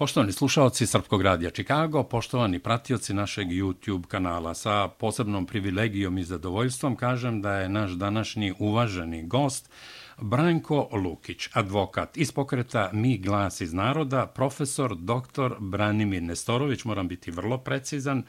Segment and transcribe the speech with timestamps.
[0.00, 6.96] Poštovani slušalci Srpkog radija Čikago, poštovani pratioci našeg YouTube kanala, sa posebnom privilegijom i zadovoljstvom
[6.96, 9.70] kažem da je naš današnji uvaženi gost
[10.18, 15.54] Branko Lukić, advokat iz pokreta Mi glas iz naroda, profesor dr.
[15.58, 18.22] Branimir Nestorović, moram biti vrlo precizan,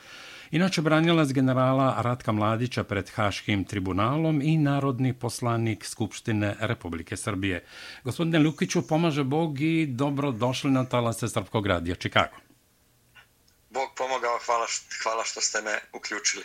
[0.52, 7.66] Inače, branilac generala Ratka Mladića pred Haškim tribunalom i narodni poslanik Skupštine Republike Srbije.
[8.04, 12.36] Gospodine Lukiću, pomaže Bog i dobro došli na talase Srpkog radija Čikago.
[13.70, 14.66] Bog pomogao, hvala,
[15.04, 16.44] hvala što ste me uključili.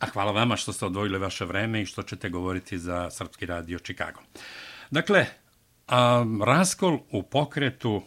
[0.00, 3.78] A hvala vama što ste odvojili vaše vreme i što ćete govoriti za Srpski radio
[3.78, 4.20] Čikago.
[4.90, 5.26] Dakle,
[5.88, 8.02] a, raskol u pokretu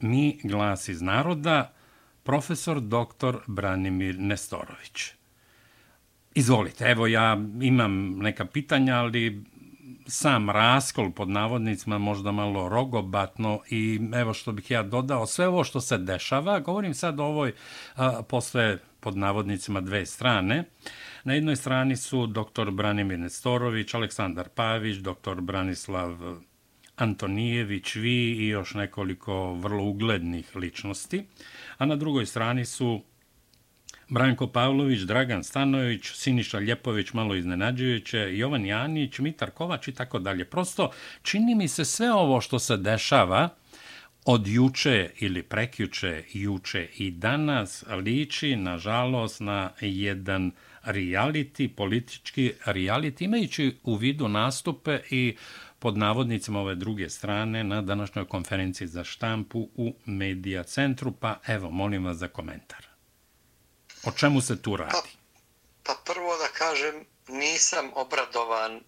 [0.00, 1.77] Mi glas iz naroda
[2.28, 3.36] profesor dr.
[3.46, 5.12] Branimir Nestorović.
[6.34, 9.44] Izvolite, evo ja imam neka pitanja, ali
[10.06, 15.64] sam raskol pod navodnicima možda malo rogobatno i evo što bih ja dodao, sve ovo
[15.64, 17.52] što se dešava, govorim sad o ovoj
[17.96, 20.64] a, posle pod navodnicima dve strane.
[21.24, 22.70] Na jednoj strani su dr.
[22.70, 25.40] Branimir Nestorović, Aleksandar Pavić, dr.
[25.40, 26.18] Branislav
[26.98, 31.24] Antonijević, vi i još nekoliko vrlo uglednih ličnosti
[31.78, 33.02] a na drugoj strani su
[34.08, 40.44] Branko Pavlović, Dragan Stanović, Siniša Ljepović, malo iznenađujuće, Jovan Janić, Mitar Kovač i tako dalje.
[40.44, 40.90] Prosto
[41.22, 43.48] čini mi se sve ovo što se dešava
[44.24, 50.50] od juče ili prekjuče, juče i danas liči, nažalost, na jedan
[50.84, 55.36] reality, politički reality, imajući u vidu nastupe i
[55.78, 61.70] pod navodnicima ove druge strane na današnjoj konferenciji za štampu u Medija centru, pa evo,
[61.70, 62.86] molim vas za komentar.
[64.04, 64.92] O čemu se tu radi?
[64.92, 65.02] Pa,
[65.82, 68.80] pa prvo da kažem, nisam obradovan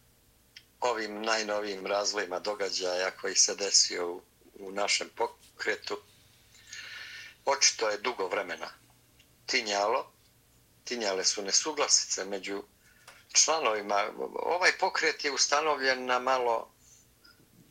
[0.80, 4.22] ovim najnovijim razvojima događaja koji se desio u,
[4.54, 5.98] u našem pokretu.
[7.44, 8.68] Očito je dugo vremena
[9.46, 10.12] tinjalo,
[10.84, 12.62] tinjale su nesuglasice među
[13.32, 14.04] članovima.
[14.34, 16.72] Ovaj pokret je ustanovljen na malo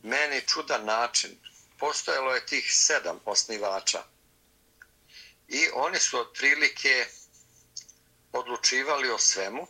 [0.02, 1.30] meni čudan način.
[1.78, 4.02] Postojalo je tih sedam osnivača
[5.48, 7.06] i oni su otprilike
[8.32, 9.66] odlučivali o svemu.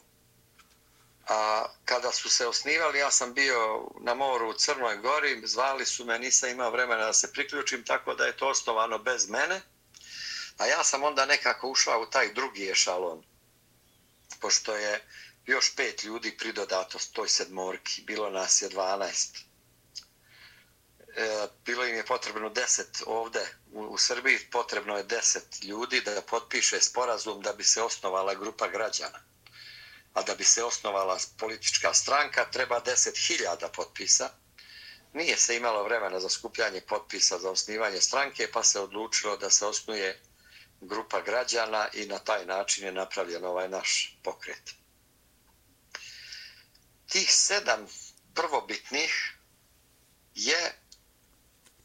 [1.29, 6.05] A kada su se osnivali, ja sam bio na moru u Crnoj gori, zvali su
[6.05, 9.61] me, nisam imao vremena da se priključim, tako da je to osnovano bez mene.
[10.57, 13.25] A ja sam onda nekako ušao u taj drugi ešalon,
[14.41, 15.09] pošto je
[15.47, 19.37] još pet ljudi pridodato toj sedmorki, bilo nas je dvanaest.
[21.21, 23.41] E, bilo im je potrebno deset ovde
[23.73, 28.69] u, u Srbiji, potrebno je deset ljudi da potpiše sporazum da bi se osnovala grupa
[28.69, 29.19] građana.
[30.15, 34.31] A da bi se osnovala politička stranka, treba deset hiljada potpisa.
[35.13, 39.67] Nije se imalo vremena za skupljanje potpisa za osnivanje stranke, pa se odlučilo da se
[39.67, 40.21] osnuje
[40.81, 44.71] grupa građana i na taj način je napravljen ovaj naš pokret.
[47.09, 47.87] Tih sedam
[48.35, 49.35] prvobitnih
[50.35, 50.80] je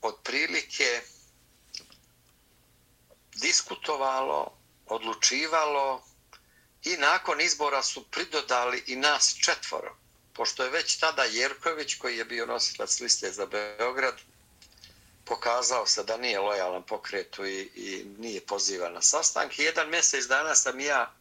[0.05, 1.01] otprilike
[3.35, 6.03] diskutovalo, odlučivalo
[6.83, 9.95] i nakon izbora su pridodali i nas četvoro.
[10.33, 14.15] Pošto je već tada Jerković, koji je bio nosilac liste za Beograd,
[15.25, 19.63] pokazao se da nije lojalan pokretu i, i nije pozivan na sastanke.
[19.63, 21.13] Jedan mjesec dana sam ja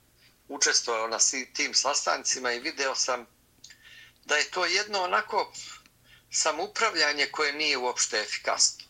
[0.49, 1.19] učestvovao na
[1.53, 3.27] tim sastancima i video sam
[4.25, 5.53] da je to jedno onako
[6.35, 8.85] samoupravljanje koje nije uopšte efikasno.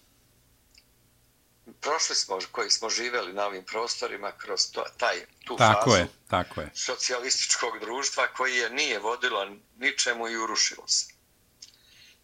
[1.80, 6.08] Prošli smo, koji smo živeli na ovim prostorima kroz to, taj, tu tako fazu je,
[6.28, 6.70] tako je.
[6.74, 11.06] socijalističkog društva koji je nije vodilo ničemu i urušilo se.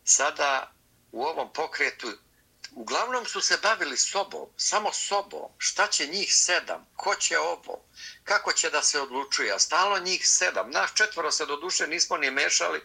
[0.04, 0.72] Sada
[1.12, 2.12] u ovom pokretu
[2.72, 7.84] uglavnom su se bavili sobom, samo sobom, šta će njih sedam, ko će ovo,
[8.24, 12.16] kako će da se odlučuje, a stalo njih sedam, naš četvoro se do duše nismo
[12.16, 12.80] ni mešali,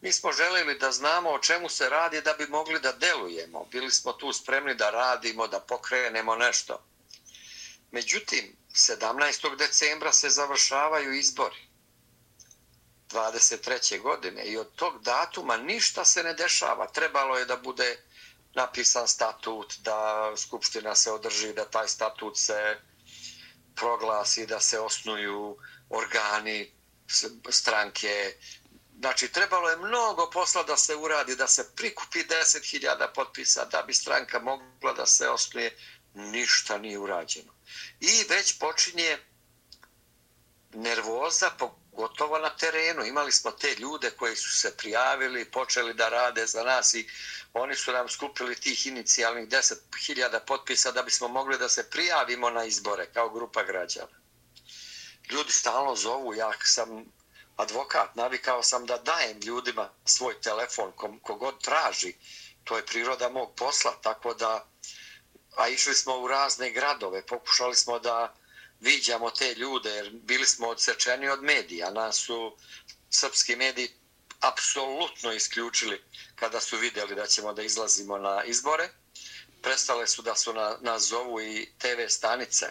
[0.00, 3.64] mi smo želeli da znamo o čemu se radi da bi mogli da delujemo.
[3.64, 6.84] Bili smo tu spremni da radimo, da pokrenemo nešto.
[7.90, 9.56] Međutim, 17.
[9.56, 11.70] decembra se završavaju izbori.
[13.08, 14.00] 23.
[14.00, 16.86] godine i od tog datuma ništa se ne dešava.
[16.86, 17.96] Trebalo je da bude
[18.54, 22.80] napisan statut, da Skupština se održi, da taj statut se
[23.74, 25.56] proglasi, da se osnuju
[25.90, 26.72] organi
[27.50, 28.34] stranke,
[29.00, 33.94] Znači, trebalo je mnogo posla da se uradi, da se prikupi 10.000 potpisa, da bi
[33.94, 35.76] stranka mogla da se osnuje.
[36.14, 37.52] Ništa nije urađeno.
[38.00, 39.18] I već počinje
[40.74, 43.04] nervoza, pogotovo na terenu.
[43.04, 47.08] Imali smo te ljude koji su se prijavili, počeli da rade za nas i
[47.52, 52.64] oni su nam skupili tih inicijalnih 10.000 potpisa da bismo mogli da se prijavimo na
[52.64, 54.20] izbore kao grupa građana.
[55.30, 57.19] Ljudi stalno zovu, ja sam
[57.60, 60.92] advokat, navikao sam da dajem ljudima svoj telefon
[61.22, 62.14] kogod traži.
[62.64, 64.66] To je priroda mog posla, tako da
[65.56, 68.34] a išli smo u razne gradove, pokušali smo da
[68.80, 71.90] viđamo te ljude, jer bili smo odsečeni od medija.
[71.90, 72.56] Nas su
[73.10, 73.90] srpski mediji
[74.40, 76.04] apsolutno isključili
[76.34, 78.88] kada su vidjeli da ćemo da izlazimo na izbore.
[79.62, 82.66] Prestale su da su na, na zovu i TV stanice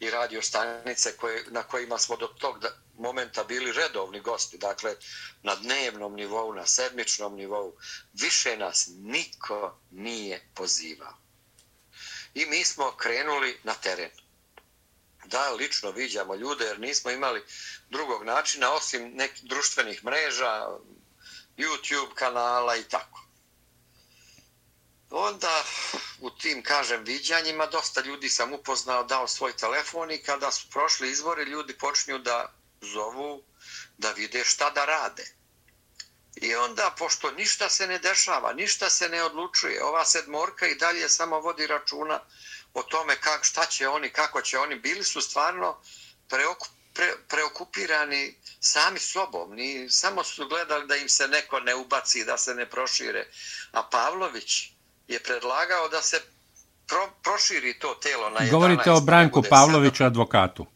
[0.00, 2.64] i radio stanice koje, na kojima smo do tog
[2.98, 4.96] momenta bili redovni gosti, dakle
[5.42, 7.76] na dnevnom nivou, na sedmičnom nivou.
[8.12, 11.16] Više nas niko nije pozivao.
[12.34, 14.10] I mi smo krenuli na teren
[15.24, 17.44] da lično viđamo ljude jer nismo imali
[17.90, 20.66] drugog načina osim nekih društvenih mreža,
[21.56, 23.25] YouTube kanala i tako.
[25.18, 25.64] Onda
[26.20, 31.10] u tim, kažem, viđanjima dosta ljudi sam upoznao, dao svoj telefon i kada su prošli
[31.10, 33.42] izbori, ljudi počinju da zovu
[33.98, 35.24] da vide šta da rade.
[36.36, 41.08] I onda, pošto ništa se ne dešava, ništa se ne odlučuje, ova sedmorka i dalje
[41.08, 42.20] samo vodi računa
[42.74, 45.82] o tome kak, šta će oni, kako će oni, bili su stvarno
[46.28, 49.54] preokup, pre, preokupirani sami sobom.
[49.54, 53.30] Ni, samo su gledali da im se neko ne ubaci, da se ne prošire.
[53.72, 54.75] A Pavlović
[55.08, 56.20] je predlagao da se
[56.86, 58.50] pro, proširi to telo na 11.
[58.50, 60.66] Govorite o Branku Pavloviću, advokatu.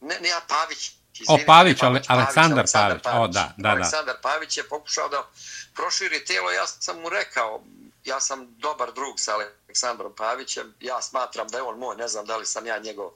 [0.00, 0.92] Ne, ne, ja Pavić.
[1.20, 3.02] Izvini, o, Pavić, Pavić, Aleksandar Pavić.
[3.02, 3.20] Pavić.
[3.20, 3.68] O, da, da, da.
[3.68, 5.28] Aleksandar Pavić je pokušao da
[5.74, 6.50] proširi telo.
[6.50, 7.62] Ja sam mu rekao,
[8.04, 12.26] ja sam dobar drug sa Aleksandrom Pavićem, ja smatram da je on moj, ne znam
[12.26, 13.10] da li sam ja njegov.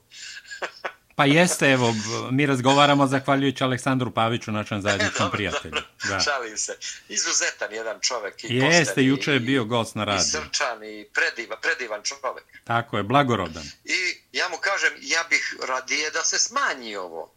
[1.16, 1.94] pa jeste, evo,
[2.30, 5.80] mi razgovaramo zahvaljujući Aleksandru Paviću, našem zajedničkom prijatelju.
[6.08, 6.20] Da.
[6.20, 6.78] Šalim se.
[7.08, 8.44] Izuzetan jedan čovek.
[8.44, 10.26] I jeste, juče je bio gost na radiju.
[10.26, 12.44] I srčan i predivan, predivan čovek.
[12.64, 13.64] Tako je, blagorodan.
[13.84, 17.34] I ja mu kažem, ja bih radije da se smanji ovo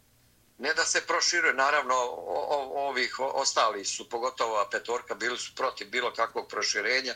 [0.57, 5.89] ne da se proširuje, naravno o, o, ovih ostali su, pogotovo petorka, bili su protiv
[5.89, 7.13] bilo kakvog proširenja,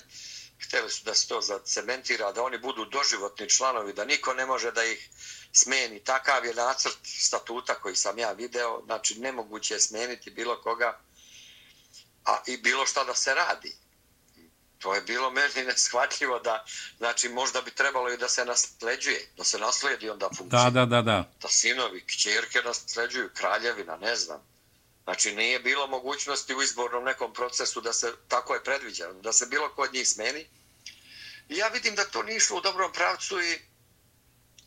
[0.64, 4.72] hteli su da se to zacementira, da oni budu doživotni članovi, da niko ne može
[4.72, 5.10] da ih
[5.52, 6.04] smeni.
[6.04, 11.00] Takav je nacrt statuta koji sam ja video, znači nemoguće je smeniti bilo koga,
[12.26, 13.82] a i bilo šta da se radi
[14.82, 16.66] to je bilo meni neshvatljivo da,
[16.98, 20.70] znači možda bi trebalo i da se nasleđuje, da se nasledi onda funkcija.
[20.70, 21.32] Da, da, da, da.
[21.42, 24.51] Da sinovi, kćerke nasleđuju, kraljevina, ne znam.
[25.04, 29.46] Znači nije bilo mogućnosti u izbornom nekom procesu da se, tako je predviđeno, da se
[29.46, 30.48] bilo ko od njih smeni.
[31.50, 33.60] I ja vidim da to nije išlo u dobrom pravcu i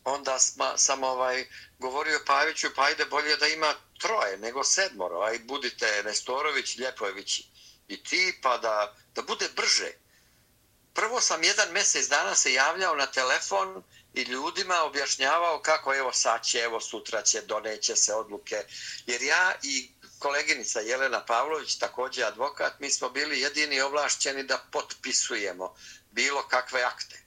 [0.03, 1.47] onda sma, sam ovaj,
[1.79, 7.39] govorio Paviću, pa ajde bolje da ima troje nego sedmoro, aj budite Nestorović, Ljepojević
[7.87, 9.91] i ti, pa da, da bude brže
[10.95, 13.83] prvo sam jedan mjesec dana se javljao na telefon
[14.13, 18.63] i ljudima objašnjavao kako evo sad će, evo sutra će, doneće se odluke.
[19.05, 19.89] Jer ja i
[20.25, 25.75] koleginica Jelena Pavlović, također advokat, mi smo bili jedini ovlašćeni da potpisujemo
[26.11, 27.23] bilo kakve akte.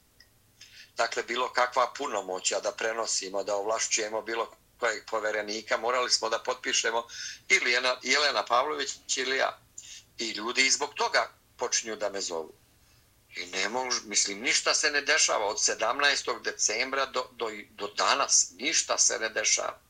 [0.97, 7.07] Dakle, bilo kakva punomoća da prenosimo, da ovlašćujemo bilo kojeg poverenika, morali smo da potpišemo
[7.49, 9.59] ili Jelena Pavlović ili ja.
[10.19, 12.53] I ljudi zbog toga počinju da me zovu.
[13.37, 16.43] I ne mogu, mislim, ništa se ne dešava od 17.
[16.43, 18.51] decembra do, do, do danas.
[18.57, 19.88] Ništa se ne dešava.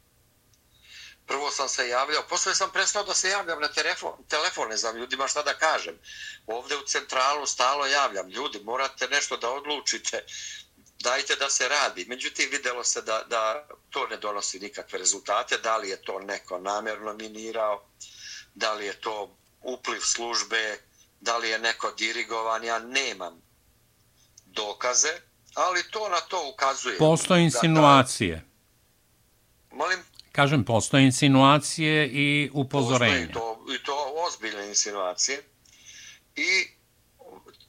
[1.29, 4.97] Prvo sam se javljao, posle sam prestao da se javljam na telefon, telefon, ne znam
[4.97, 5.99] ljudima šta da kažem.
[6.47, 10.25] Ovde u centralu stalo javljam, ljudi, morate nešto da odlučite,
[11.01, 12.07] dajte da se radi.
[12.09, 16.59] Međutim, videlo se da, da to ne donosi nikakve rezultate, da li je to neko
[16.59, 17.89] namjerno minirao,
[18.55, 20.79] da li je to upliv službe,
[21.21, 23.43] da li je neko dirigovan, ja nemam
[24.47, 25.21] dokaze,
[25.55, 26.99] ali to na to ukazuje.
[26.99, 28.35] Postoje insinuacije.
[29.71, 30.05] Da, molim?
[30.39, 33.33] Kažem, postoje insinuacije i upozorenje.
[33.33, 35.43] To, i to ozbiljne insinuacije.
[36.37, 36.51] I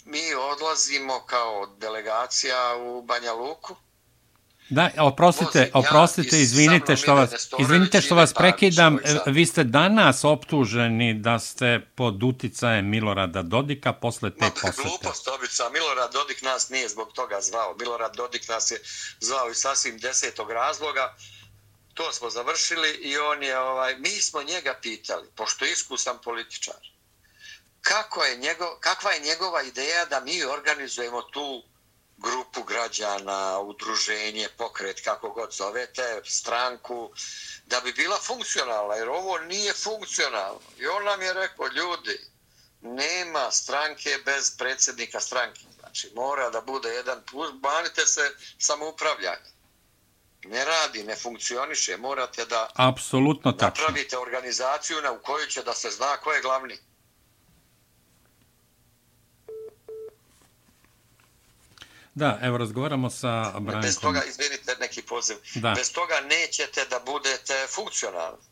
[0.06, 3.76] mi odlazimo kao delegacija u Banja Luku,
[4.70, 8.98] Da, oprostite, oprostite, izvinite što vas, izvinite što vas prekidam.
[9.26, 14.82] Vi ste danas optuženi da ste pod uticajem Milorada Dodika posle te posete.
[14.84, 15.70] Glupost, obica.
[15.70, 17.76] Milorad Dodik nas nije zbog toga zvao.
[17.80, 18.78] Milorad Dodik nas je
[19.20, 21.16] zvao iz sasvim desetog razloga.
[22.00, 26.75] To smo završili i on je, ovaj, mi smo njega pitali, pošto je iskusan političar,
[27.82, 31.63] kako je njegov, kakva je njegova ideja da mi organizujemo tu
[32.18, 37.12] grupu građana, udruženje, pokret, kako god zovete, stranku,
[37.65, 40.62] da bi bila funkcionalna, jer ovo nije funkcionalno.
[40.77, 42.20] I on nam je rekao, ljudi,
[42.82, 45.62] nema stranke bez predsjednika stranke.
[45.79, 49.59] Znači, mora da bude jedan plus, banite se samoupravljanje.
[50.46, 55.89] Ne radi, ne funkcioniše, morate da Apsolutno napravite organizaciju na u kojoj će da se
[55.89, 56.77] zna ko je glavni.
[62.15, 63.81] Da, evo razgovaramo sa Brankom.
[63.81, 65.74] Bez toga, izvinite neki poziv, da.
[65.75, 68.43] bez toga nećete da budete funkcionalni.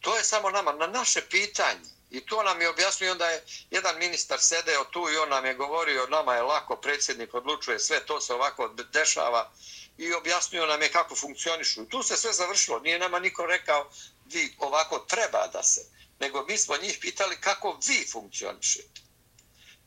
[0.00, 1.90] To je samo nama, na naše pitanje.
[2.10, 5.54] I to nam je objasnio, onda je jedan ministar sedeo tu i on nam je
[5.54, 9.50] govorio, nama je lako, predsjednik odlučuje, sve to se ovako dešava
[9.98, 11.84] i objasnio nam je kako funkcionišu.
[11.84, 13.90] Tu se sve završilo, nije nama niko rekao,
[14.24, 15.80] vi ovako treba da se,
[16.20, 19.00] nego mi smo njih pitali kako vi funkcionišete.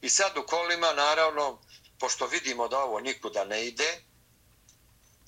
[0.01, 1.60] I sad u kolima, naravno,
[2.00, 4.01] pošto vidimo da ovo nikuda ne ide,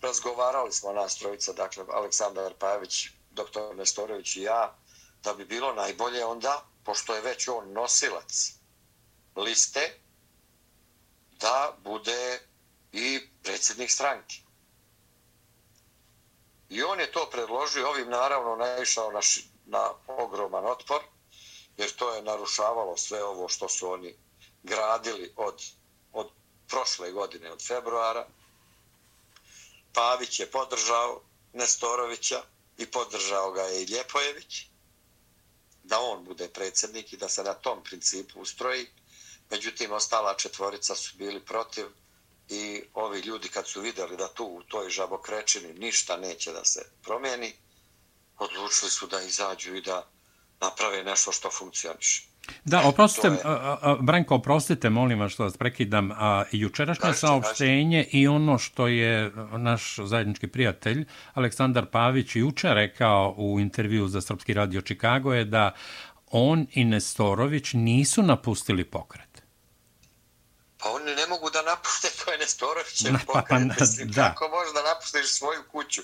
[0.01, 4.77] razgovarali smo nas trojica, dakle, Aleksandar Pajević, doktor Nestorović i ja,
[5.23, 8.53] da bi bilo najbolje onda, pošto je već on nosilac
[9.35, 10.00] liste,
[11.31, 12.39] da bude
[12.91, 14.35] i predsjednik stranke.
[16.71, 19.19] I on je to predložio, ovim naravno naišao na,
[19.65, 21.01] na ogroman otpor,
[21.77, 24.15] jer to je narušavalo sve ovo što su oni
[24.63, 25.63] gradili od,
[26.13, 26.29] od
[26.67, 28.27] prošle godine, od februara.
[29.93, 31.21] Pavić je podržao
[31.53, 32.43] Nestorovića
[32.77, 34.65] i podržao ga je i Ljepojević
[35.83, 38.87] da on bude predsjednik i da se na tom principu ustroji.
[39.49, 41.85] Međutim, ostala četvorica su bili protiv
[42.51, 46.81] i ovi ljudi kad su vidjeli da tu u toj žabokrečini ništa neće da se
[47.03, 47.53] promijeni,
[48.38, 50.08] odlučili su da izađu i da
[50.62, 52.31] naprave nešto što funkcioniše.
[52.65, 53.38] Da, oprostite, je...
[54.00, 56.12] Branko, oprostite, molim vas što vas prekidam.
[56.12, 63.60] A, jučerašnje saopštenje i ono što je naš zajednički prijatelj Aleksandar Pavić juče rekao u
[63.60, 65.72] intervju za Srpski radio Čikago je da
[66.31, 69.30] on i Nestorović nisu napustili pokret.
[70.81, 73.47] Pa oni ne mogu da napuste, to je Nestorović pa, pokret.
[73.79, 74.29] Pa, pa, da.
[74.33, 76.01] Kako možeš da napustiš svoju kuću?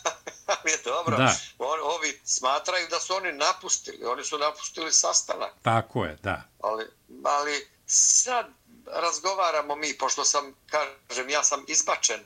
[0.72, 1.16] je dobro.
[1.16, 1.36] Da.
[1.58, 4.04] On, ovi smatraju da su oni napustili.
[4.04, 5.52] Oni su napustili sastanak.
[5.62, 6.42] Tako je, da.
[6.62, 6.84] Ali,
[7.24, 8.46] ali sad
[8.86, 12.20] razgovaramo mi, pošto sam, kažem, ja sam izbačen.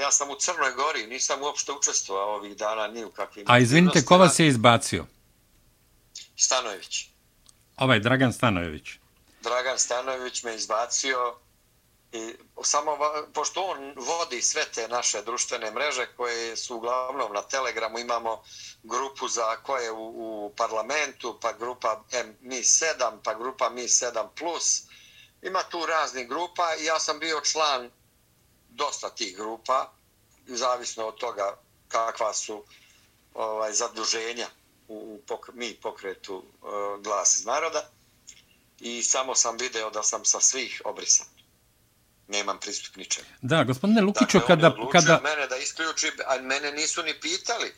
[0.00, 3.44] Ja sam u Crnoj Gori, nisam uopšte učestvovao ovih dana ni u kakvim...
[3.48, 5.06] A izvinite, ko vas je izbacio?
[6.36, 7.06] Stanojević.
[7.76, 9.01] Ovaj, Dragan Stanojević.
[9.42, 11.36] Dragan Stanojević me izbacio
[12.12, 12.98] I samo,
[13.34, 18.42] pošto on vodi sve te naše društvene mreže koje su uglavnom na Telegramu, imamo
[18.82, 22.04] grupu za koje u, u parlamentu, pa grupa
[22.42, 24.82] Mi7, pa grupa Mi7+, plus.
[25.42, 27.90] ima tu raznih grupa i ja sam bio član
[28.68, 29.92] dosta tih grupa,
[30.46, 31.56] zavisno od toga
[31.88, 32.64] kakva su
[33.34, 34.46] ovaj zaduženja
[34.88, 37.90] u, u pok, mi pokretu uh, glas iz naroda
[38.82, 41.26] i samo sam video da sam sa svih obrisan
[42.32, 43.26] nemam pristup ničemu.
[43.42, 44.76] Da, gospodine Lukiću, dakle, kada...
[44.92, 45.20] kada...
[45.24, 47.72] mene da isključi, a mene nisu ni pitali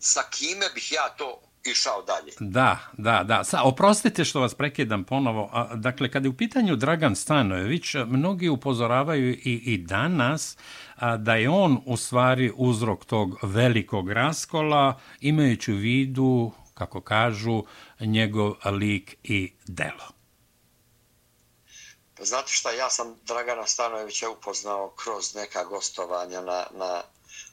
[0.00, 2.32] sa kime bih ja to išao dalje.
[2.40, 3.44] Da, da, da.
[3.44, 5.50] Sa, oprostite što vas prekidam ponovo.
[5.52, 10.56] A, dakle, kada je u pitanju Dragan Stanojević, mnogi upozoravaju i, i danas
[10.96, 17.64] a, da je on u stvari uzrok tog velikog raskola, imajući u vidu, kako kažu,
[18.00, 20.19] njegov lik i delo.
[22.22, 27.02] Znate šta, ja sam Dragana Stanojevića upoznao kroz neka gostovanja na, na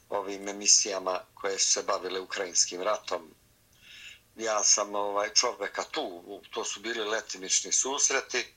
[0.10, 3.34] ovim emisijama koje su se bavile ukrajinskim ratom.
[4.36, 8.54] Ja sam ovaj čoveka tu, to su bili letimični susreti.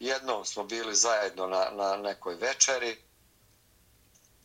[0.00, 2.98] Jednom smo bili zajedno na, na nekoj večeri.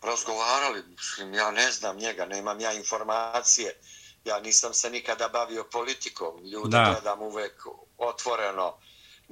[0.02, 3.80] Razgovarali, mislim, ja ne znam njega, nemam ja informacije.
[4.26, 6.46] Ja nisam se nikada bavio politikom.
[6.46, 6.92] Ljude da.
[6.92, 7.66] gledam uvek
[7.98, 8.78] otvoreno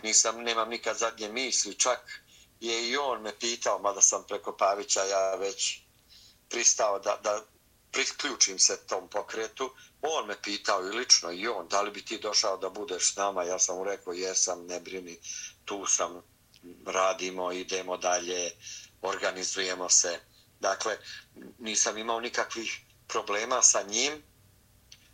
[0.04, 2.22] nisam, nemam nikad zadnje misli, čak
[2.60, 5.80] je i on me pitao, mada sam preko Pavića ja već
[6.50, 7.44] pristao da, da
[7.92, 12.20] priključim se tom pokretu, on me pitao i lično i on, da li bi ti
[12.20, 15.20] došao da budeš s nama, ja sam mu rekao, jesam, ne brini,
[15.66, 16.22] tu sam,
[16.86, 18.52] radimo, idemo dalje,
[19.02, 20.20] organizujemo se.
[20.60, 20.98] Dakle,
[21.60, 24.24] nisam imao nikakvih problema sa njim,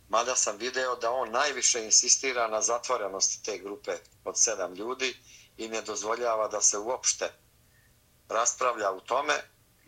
[0.08, 5.16] mada sam video da on najviše insistira na zatvorenosti te grupe od sedam ljudi
[5.56, 7.32] i ne dozvoljava da se uopšte
[8.28, 9.34] raspravlja u tome,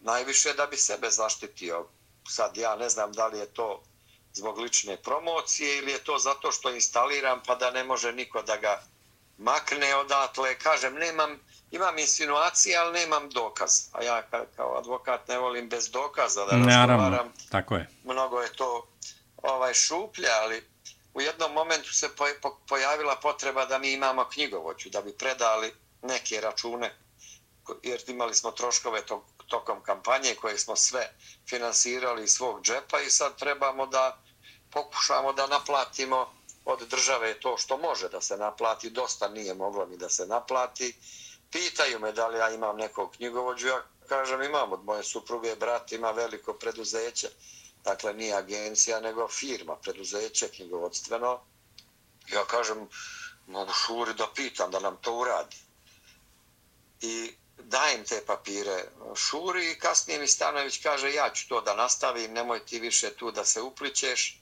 [0.03, 1.87] najviše da bi sebe zaštitio.
[2.29, 3.83] Sad ja ne znam da li je to
[4.33, 8.57] zbog lične promocije ili je to zato što instaliram pa da ne može niko da
[8.57, 8.83] ga
[9.39, 10.59] makne odatle.
[10.59, 11.41] Kažem, nemam
[11.71, 13.71] imam insinuacije, ali nemam dokaz.
[13.93, 14.23] A ja
[14.57, 17.33] kao advokat ne volim bez dokaza da razgovaram.
[17.51, 17.89] tako je.
[18.05, 18.89] Mnogo je to
[19.43, 20.68] ovaj šuplja, ali
[21.19, 22.09] u jednom momentu se
[22.69, 26.95] pojavila potreba da mi imamo knjigovoću, da bi predali neke račune,
[27.83, 31.15] jer imali smo troškove tog, tokom kampanje koje smo sve
[31.49, 34.23] finansirali iz svog džepa i sad trebamo da
[34.71, 36.33] pokušamo da naplatimo
[36.65, 40.97] od države to što može da se naplati, dosta nije moglo ni da se naplati.
[41.51, 45.93] Pitaju me da li ja imam nekog knjigovođu, ja kažem imam od moje supruge, brat
[45.93, 47.29] ima veliko preduzeće,
[47.89, 51.41] dakle nije agencija nego firma, preduzeće knjigovodstveno.
[52.33, 52.89] Ja kažem,
[53.47, 55.57] mogu šuri da pitam da nam to uradi.
[57.01, 58.85] I dajem te papire
[59.17, 63.31] šuri i kasnije mi Stanović kaže ja ću to da nastavim, nemoj ti više tu
[63.31, 64.41] da se uplićeš.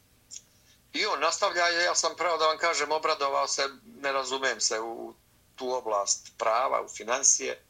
[0.93, 3.69] I on nastavlja, ja sam pravo da vam kažem, obradovao se,
[4.01, 5.15] ne razumem se u
[5.57, 7.63] tu oblast prava, u financije.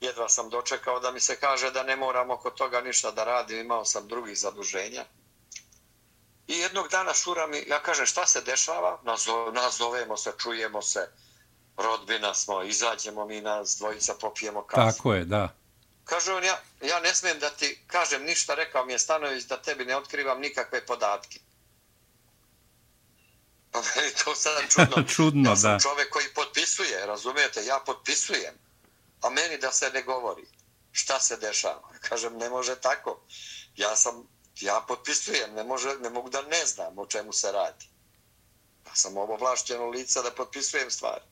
[0.00, 3.60] Jedva sam dočekao da mi se kaže da ne moram oko toga ništa da radim,
[3.60, 5.04] imao sam drugih zaduženja.
[6.52, 9.00] I jednog dana šura mi, ja kažem šta se dešava,
[9.52, 11.08] nazovemo se, čujemo se,
[11.76, 14.96] rodbina smo, izađemo mi nas dvojica, popijemo kafu.
[14.96, 15.54] Tako je, da.
[16.04, 19.62] Kaže on, ja, ja ne smijem da ti kažem ništa, rekao mi je Stanović da
[19.62, 21.38] tebi ne otkrivam nikakve podatke.
[23.70, 25.04] Pa meni to sad čudno.
[25.08, 25.78] čudno, ja sam da.
[25.78, 28.54] čovek koji potpisuje, razumijete, ja potpisujem,
[29.22, 30.46] a meni da se ne govori
[30.92, 31.88] šta se dešava.
[32.00, 33.20] Kažem, ne može tako.
[33.76, 34.28] Ja sam,
[34.62, 37.86] ja potpisujem, ne, može, ne mogu da ne znam o čemu se radi.
[38.86, 41.24] Ja sam obovlašćeno lica da potpisujem stvari.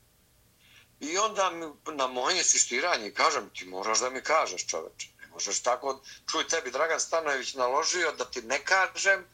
[1.00, 5.08] I onda mi, na moje insistiranje kažem, ti moraš da mi kažeš čoveče.
[5.20, 9.24] Ne možeš tako, čuj tebi Dragan Stanojević naložio da ti ne kažem,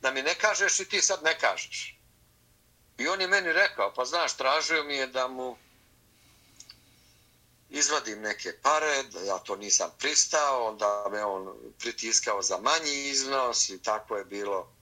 [0.00, 1.98] da mi ne kažeš i ti sad ne kažeš.
[2.98, 5.56] I on je meni rekao, pa znaš, tražio mi je da mu
[7.70, 13.68] izvadim neke pare, da ja to nisam pristao, onda me on pritiskao za manji iznos
[13.68, 14.74] i tako je bilo.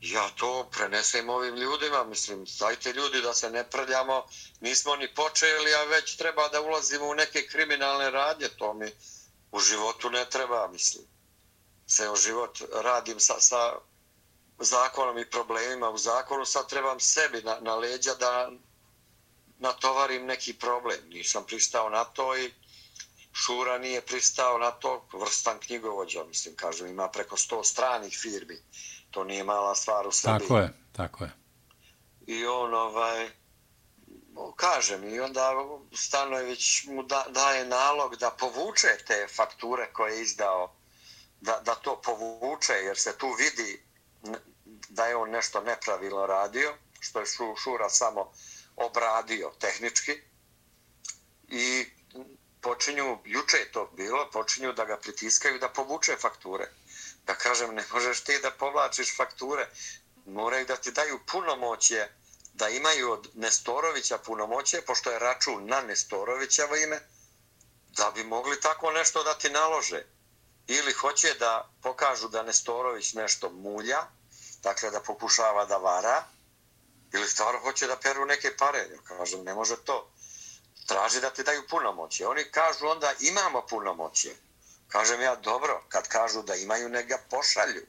[0.00, 4.26] Ja to prenesem ovim ljudima, mislim, dajte ljudi da se ne prljamo,
[4.60, 8.92] nismo ni počeli, a već treba da ulazimo u neke kriminalne radnje, to mi
[9.52, 11.04] u životu ne treba, mislim.
[11.86, 13.74] Se o život radim sa, sa
[14.58, 18.50] zakonom i problemima u zakonu, sad trebam sebi na, na leđa da
[19.60, 20.98] natovarim neki problem.
[21.08, 22.52] Nisam pristao na to i
[23.32, 28.56] Šura nije pristao na to, vrstan knjigovođa, mislim, kažem, ima preko sto stranih firmi.
[29.10, 30.48] To nije mala stvar u Srbiji.
[30.48, 31.30] Tako je, tako je.
[32.26, 33.30] I on, ovaj,
[34.56, 35.52] kažem, i onda
[35.94, 40.74] Stanojević mu da, daje nalog da povuče te fakture koje je izdao,
[41.40, 43.82] da, da to povuče, jer se tu vidi
[44.88, 47.26] da je on nešto nepravilno radio, što je
[47.64, 48.32] Šura samo
[48.76, 50.20] obradio tehnički.
[51.48, 51.86] I
[52.60, 56.70] počinju, juče je to bilo, počinju da ga pritiskaju da povuče fakture.
[57.26, 59.68] Da kažem, ne možeš ti da povlačiš fakture,
[60.26, 62.12] moraju da ti daju punomoćje,
[62.52, 67.00] da imaju od Nestorovića punomoćje, pošto je račun na Nestorovićevo ime,
[67.96, 70.04] da bi mogli tako nešto da ti nalože.
[70.66, 73.98] Ili hoće da pokažu da Nestorović nešto mulja,
[74.62, 76.24] dakle da pokušava da vara,
[77.14, 78.78] ili stvarno hoće da peru neke pare.
[78.78, 80.10] Ja kažem, ne može to.
[80.86, 82.26] Traži da ti daju punomoće.
[82.26, 84.30] Oni kažu onda imamo punomoće.
[84.88, 87.82] Kažem ja, dobro, kad kažu da imaju, ne ga pošalju.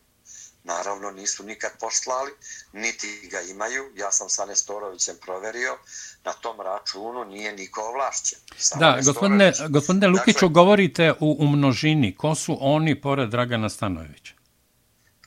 [0.64, 2.32] Naravno, nisu nikad poslali,
[2.74, 3.92] niti ga imaju.
[3.96, 5.78] Ja sam sa Nestorovićem proverio,
[6.24, 8.40] na tom računu nije niko ovlašćen.
[8.58, 12.16] Samo da, gospodine, gospodine Lukiću, dakle, govorite u, u množini.
[12.16, 14.41] Ko su oni pored Dragana Stanojevića?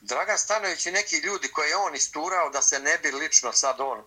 [0.07, 3.75] Dragan Stanović i neki ljudi koje je on isturao da se ne bi lično sad
[3.79, 4.03] on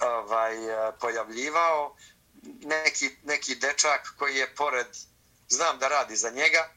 [0.00, 0.54] ovaj,
[1.00, 1.96] pojavljivao,
[2.64, 4.86] neki, neki dečak koji je pored,
[5.48, 6.68] znam da radi za njega,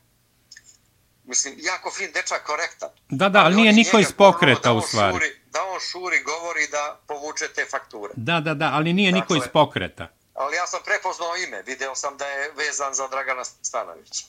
[1.24, 2.90] mislim, jako fin dečak, korektan.
[3.10, 5.14] Da, da, ali nije niko iz pokreta u stvari.
[5.14, 8.14] Šuri, da on šuri govori da povuče te fakture.
[8.16, 10.08] Da, da, da, ali nije dakle, niko iz pokreta.
[10.34, 14.26] Ali ja sam prepoznao ime, video sam da je vezan za Dragana Stanovića.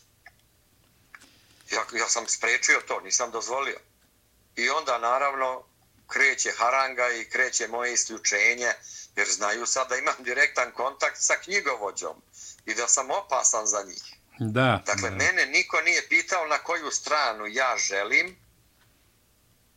[1.71, 3.79] Ja, ja sam sprečio to, nisam dozvolio.
[4.57, 5.65] I onda naravno
[6.07, 8.73] kreće haranga i kreće moje isključenje,
[9.17, 12.23] jer znaju sad da imam direktan kontakt sa knjigovođom
[12.67, 14.03] i da sam opasan za njih.
[14.39, 14.83] Da.
[14.87, 15.17] Dakle, da.
[15.17, 18.37] mene niko nije pitao na koju stranu ja želim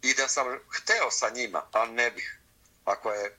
[0.01, 2.39] i da sam hteo sa njima, a ne bih.
[2.86, 3.38] Ako je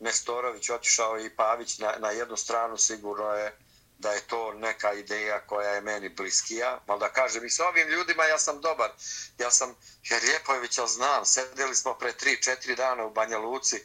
[0.00, 3.56] Nestorović otišao i Pavić na, na jednu stranu, sigurno je
[3.98, 6.80] da je to neka ideja koja je meni bliskija.
[6.86, 8.90] malo da kažem, i s ovim ljudima ja sam dobar.
[9.38, 13.84] Ja sam, jer Ljepojevića znam, sedeli smo pre 3-4 dana u Banja Luci,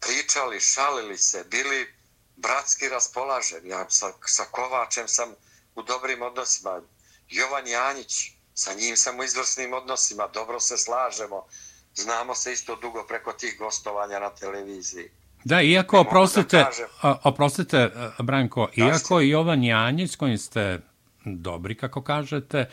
[0.00, 1.94] pričali, šalili se, bili
[2.36, 3.66] bratski raspolažen.
[3.66, 5.34] Ja sa, sa Kovačem sam
[5.74, 6.82] u dobrim odnosima.
[7.28, 10.26] Jovan Janjić, sa njim sam u izvrsnim odnosima.
[10.26, 11.46] Dobro se slažemo.
[11.94, 15.10] Znamo se isto dugo preko tih gostovanja na televiziji.
[15.44, 16.66] Da, iako, oprostite,
[17.02, 20.80] oprostite, Branko, iako i Jovan Janjić, kojim ste
[21.24, 22.70] dobri, kako kažete,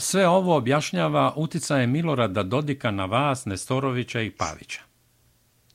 [0.00, 4.80] sve ovo objašnjava uticaje Milorada Dodika na vas, Nestorovića i Pavića.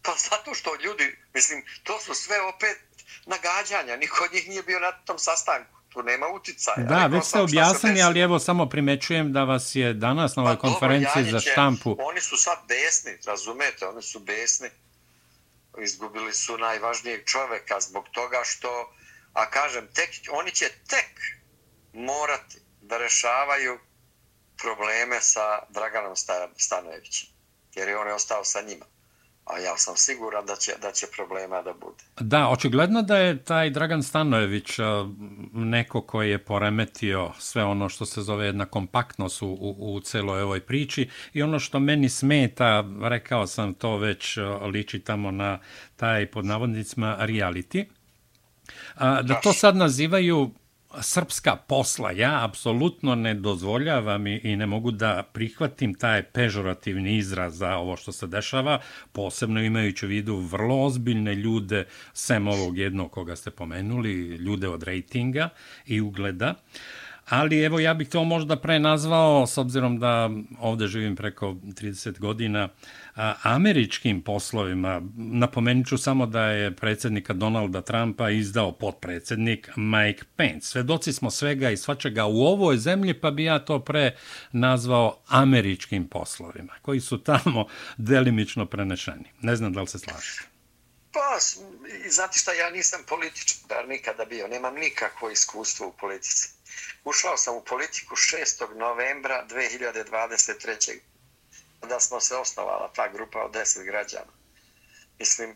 [0.02, 2.78] Pa zato što ljudi, mislim, to su sve opet
[3.26, 5.76] nagađanja, niko od njih nije bio na tom sastanku.
[5.90, 6.88] Tu nema uticaja.
[6.88, 10.62] Da, već ste objasnili, ali evo samo primećujem da vas je danas na ovoj pa,
[10.62, 11.98] konferenciji dobro, za štampu...
[12.00, 14.70] Oni su sad besni, razumete, oni su besni.
[15.78, 18.94] Izgubili su najvažnijeg čoveka zbog toga što,
[19.34, 21.20] a kažem, tek, oni će tek
[21.94, 23.80] morati da rešavaju
[24.58, 26.16] probleme sa Draganom
[26.58, 27.30] Stanojevićem,
[27.76, 28.86] jer je on je ostao sa njima
[29.46, 32.04] a ja sam siguran da će, da će problema da bude.
[32.20, 34.70] Da, očigledno da je taj Dragan Stanojević
[35.54, 40.42] neko koji je poremetio sve ono što se zove jedna kompaktnost u, u, u celoj
[40.42, 44.38] ovoj priči i ono što meni smeta, rekao sam to već
[44.74, 45.60] liči tamo na
[45.96, 47.86] taj pod navodnicima reality,
[49.00, 50.52] da to sad nazivaju
[51.02, 52.12] srpska posla.
[52.12, 58.12] Ja apsolutno ne dozvoljavam i ne mogu da prihvatim taj pežorativni izraz za ovo što
[58.12, 58.80] se dešava,
[59.12, 64.84] posebno imajući u vidu vrlo ozbiljne ljude, sem ovog jednog koga ste pomenuli, ljude od
[64.84, 65.50] rejtinga
[65.86, 66.56] i ugleda.
[67.30, 72.20] Ali evo ja bih to možda pre nazvao, s obzirom da ovde živim preko 30
[72.20, 72.70] godina,
[73.42, 75.02] američkim poslovima.
[75.16, 80.68] Napomenut ću samo da je predsjednika Donalda Trumpa izdao potpredsjednik Mike Pence.
[80.68, 84.16] Svedoci smo svega i svačega u ovoj zemlji, pa bi ja to pre
[84.52, 87.66] nazvao američkim poslovima, koji su tamo
[87.98, 89.26] delimično prenešeni.
[89.42, 90.55] Ne znam da li se slažete.
[91.16, 91.40] Pa,
[92.10, 96.50] znate šta, ja nisam političar nikada bio, nemam nikakvo iskustvo u politici.
[97.04, 98.78] Ušao sam u politiku 6.
[98.78, 101.00] novembra 2023
[101.90, 104.32] da smo se osnovala ta grupa od deset građana.
[105.20, 105.56] Mislim,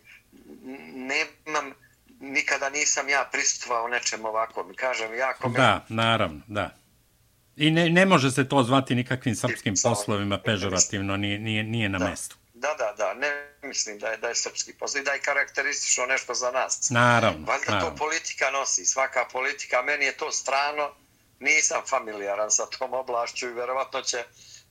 [0.94, 1.74] nemam,
[2.20, 4.64] nikada nisam ja prisustvao nečem ovako.
[4.64, 5.58] Mi kažem, ja kome...
[5.58, 6.76] Da, naravno, da.
[7.56, 11.98] I ne, ne može se to zvati nikakvim srpskim poslovima pežorativno, nije, nije, nije na
[11.98, 12.10] da.
[12.10, 12.36] mestu.
[12.54, 16.06] Da, da, da, ne mislim da je, da je srpski posao i da je karakteristično
[16.06, 16.90] nešto za nas.
[16.90, 17.90] Naravno, Valjda naravno.
[17.90, 20.86] to politika nosi, svaka politika, meni je to strano,
[21.40, 24.24] nisam familijaran sa tom oblašću i verovatno će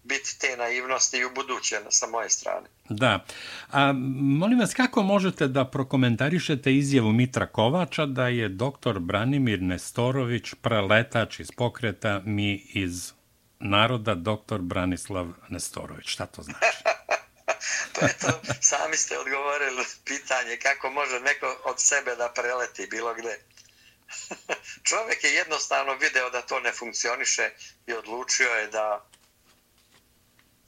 [0.04, 2.66] biti te naivnosti i u buduće sa moje strane.
[2.88, 3.24] Da.
[3.70, 3.92] A,
[4.40, 11.40] molim vas, kako možete da prokomentarišete izjavu Mitra Kovača da je doktor Branimir Nestorović preletač
[11.40, 13.12] iz pokreta mi iz
[13.60, 16.06] naroda doktor Branislav Nestorović?
[16.06, 16.58] Šta to znači?
[17.94, 23.40] pa eto, sami ste odgovorili pitanje kako može neko od sebe da preleti bilo gde.
[24.88, 27.50] Čovjek je jednostavno video da to ne funkcioniše
[27.86, 29.08] i odlučio je da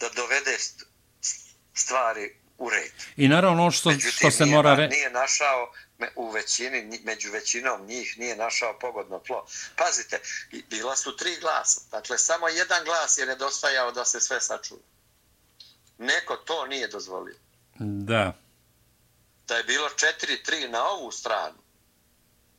[0.00, 0.56] da dovede
[1.74, 2.92] stvari u red.
[3.16, 4.86] I naravno ono što, Međutim, što se nije, mora...
[4.86, 5.72] Nije našao
[6.16, 9.46] u većini, među većinom njih nije našao pogodno tlo.
[9.76, 10.20] Pazite,
[10.70, 11.80] bila su tri glasa.
[11.90, 14.80] Dakle, samo jedan glas je nedostajao da se sve sačuva.
[16.00, 17.36] Neko to nije dozvolio.
[17.78, 18.32] Da.
[19.48, 21.58] Da je bilo četiri, tri na ovu stranu,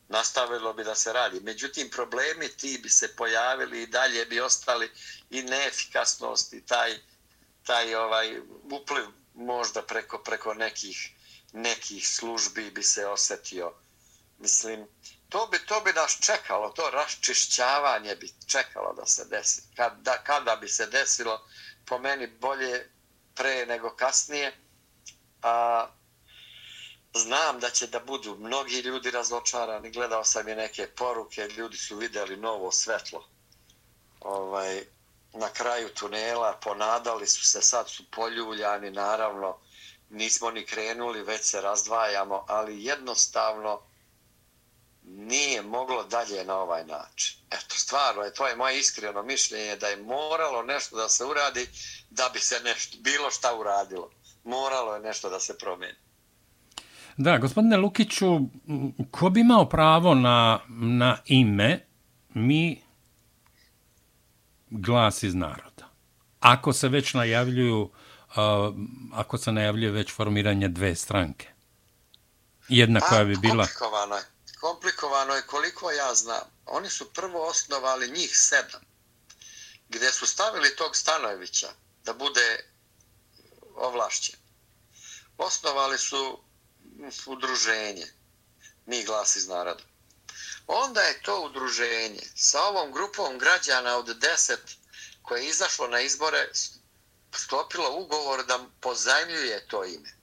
[0.08, 1.40] nastavilo bi da se radi.
[1.40, 4.90] Međutim, problemi ti bi se pojavili i dalje bi ostali
[5.30, 6.98] i neefikasnost i taj
[7.64, 11.10] taj ovaj upliv možda preko preko nekih
[11.52, 13.72] nekih službi bi se osetio
[14.38, 14.86] mislim
[15.28, 20.18] to bi to bi nas čekalo to raščišćavanje bi čekalo da se desi kad da
[20.24, 21.46] kada bi se desilo
[21.86, 22.90] po meni bolje
[23.34, 24.52] pre nego kasnije
[25.42, 25.86] a
[27.14, 29.90] znam da će da budu mnogi ljudi razočarani.
[29.90, 33.24] Gledao sam i neke poruke ljudi su videli novo svetlo
[34.20, 34.84] ovaj
[35.32, 39.58] na kraju tunela, ponadali su se, sad su poljuljani, naravno,
[40.10, 43.82] nismo ni krenuli, već se razdvajamo, ali jednostavno
[45.04, 47.36] nije moglo dalje na ovaj način.
[47.50, 51.68] Eto, stvarno, to je moje iskreno mišljenje da je moralo nešto da se uradi
[52.10, 54.10] da bi se nešto, bilo šta uradilo.
[54.44, 55.98] Moralo je nešto da se promeni.
[57.16, 58.40] Da, gospodine Lukiću,
[59.10, 61.86] ko bi imao pravo na, na ime,
[62.34, 62.82] mi
[64.70, 65.88] glas iz naroda.
[66.40, 67.90] Ako se već najavljuju, uh,
[69.12, 71.48] ako se najavljuje već formiranje dve stranke.
[72.68, 73.64] Jedna pa, koja bi bila...
[73.64, 74.22] Komplikovano je.
[74.62, 76.50] Komplikovano je koliko ja znam.
[76.66, 78.80] Oni su prvo osnovali njih sedam,
[79.88, 81.72] gdje su stavili tog Stanojevića
[82.04, 82.70] da bude
[83.74, 84.36] ovlašćen.
[85.38, 86.42] Osnovali su
[87.26, 88.06] udruženje.
[88.86, 89.84] Mi glas iz naroda.
[90.66, 94.76] Onda je to udruženje sa ovom grupom građana od deset
[95.22, 96.50] koje je izašlo na izbore
[97.34, 100.21] sklopilo ugovor da pozajmljuje to ime.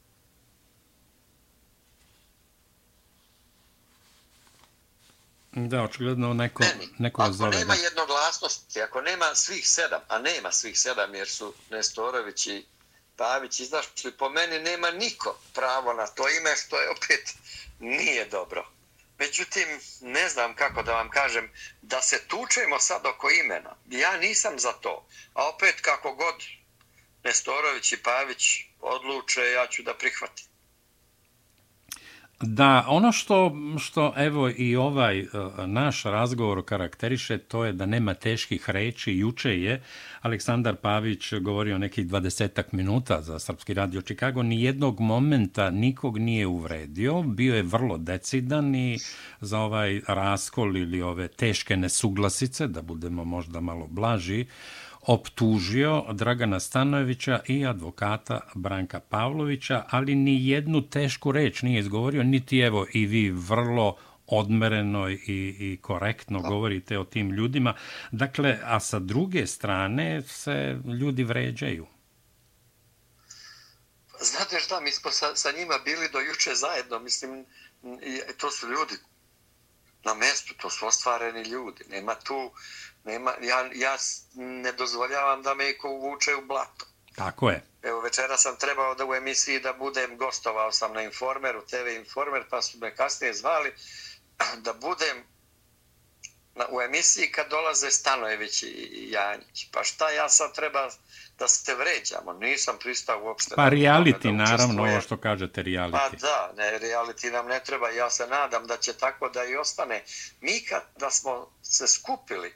[5.68, 7.50] Da, očigledno neko, Meni, neko ako zove.
[7.50, 7.82] Ako nema da.
[7.82, 12.66] jednoglasnosti, ako nema svih sedam, a nema svih sedam jer su Nestorović i
[13.18, 17.34] Pavić izašli, po meni nema niko pravo na to ime što je opet
[17.80, 18.66] nije dobro.
[19.20, 19.68] Međutim,
[20.02, 23.76] ne znam kako da vam kažem, da se tučemo sad oko imena.
[23.90, 25.08] Ja nisam za to.
[25.34, 26.36] A opet kako god
[27.24, 28.44] Nestorović i Pavić
[28.80, 30.49] odluče, ja ću da prihvatim.
[32.42, 35.28] Da, ono što, što evo i ovaj e,
[35.68, 39.14] naš razgovor karakteriše, to je da nema teških reči.
[39.14, 39.82] Juče je
[40.22, 44.44] Aleksandar Pavić govorio nekih dvadesetak minuta za Srpski radio Čikago.
[44.44, 47.22] Nijednog momenta nikog nije uvredio.
[47.24, 48.98] Bio je vrlo decidan i
[49.42, 54.46] za ovaj raskol ili ove teške nesuglasice, da budemo možda malo blaži,
[55.10, 62.60] optužio Dragana Stanojevića i advokata Branka Pavlovića, ali ni jednu tešku reč nije izgovorio, niti
[62.60, 65.18] evo i vi vrlo odmereno i,
[65.60, 67.74] i korektno govorite o tim ljudima.
[68.12, 71.88] Dakle, a sa druge strane se ljudi vređaju.
[74.22, 77.46] Znate šta, mi smo sa, sa njima bili do juče zajedno, mislim,
[78.38, 78.96] to su ljudi
[80.04, 81.84] na mestu, to su ostvareni ljudi.
[81.90, 82.52] Nema tu,
[83.10, 83.98] nema, ja, ja
[84.36, 86.86] ne dozvoljavam da me iko uvuče u blato.
[87.16, 87.64] Tako je.
[87.84, 92.44] Evo, večera sam trebao da u emisiji da budem, gostovao sam na Informeru, TV Informer,
[92.50, 93.74] pa su me kasnije zvali
[94.66, 95.24] da budem
[96.56, 99.68] na, u emisiji kad dolaze Stanojević i Janjić.
[99.72, 100.90] Pa šta ja sad treba
[101.40, 102.34] da se vređamo?
[102.34, 103.56] Nisam pristao uopšte.
[103.56, 105.92] Pa reality, naravno, ovo što kažete, reality.
[105.92, 107.90] Pa da, ne, reality nam ne treba.
[107.90, 110.04] Ja se nadam da će tako da i ostane.
[110.42, 112.54] Mi kada smo se skupili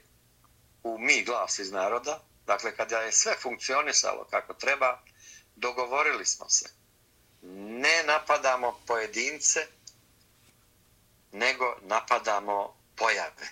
[0.84, 5.02] u mi glas iz naroda, dakle kada je sve funkcionisalo kako treba,
[5.56, 6.70] dogovorili smo se.
[7.82, 9.66] Ne napadamo pojedince,
[11.32, 13.48] nego napadamo pojave.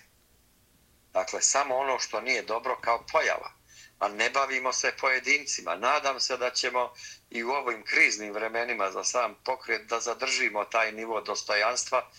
[1.13, 3.51] Dakle, samo ono što nije dobro kao pojava.
[3.99, 5.75] A ne bavimo se pojedincima.
[5.75, 6.93] Nadam se da ćemo
[7.29, 12.09] i u ovim kriznim vremenima za sam pokret da zadržimo taj nivo dostojanstva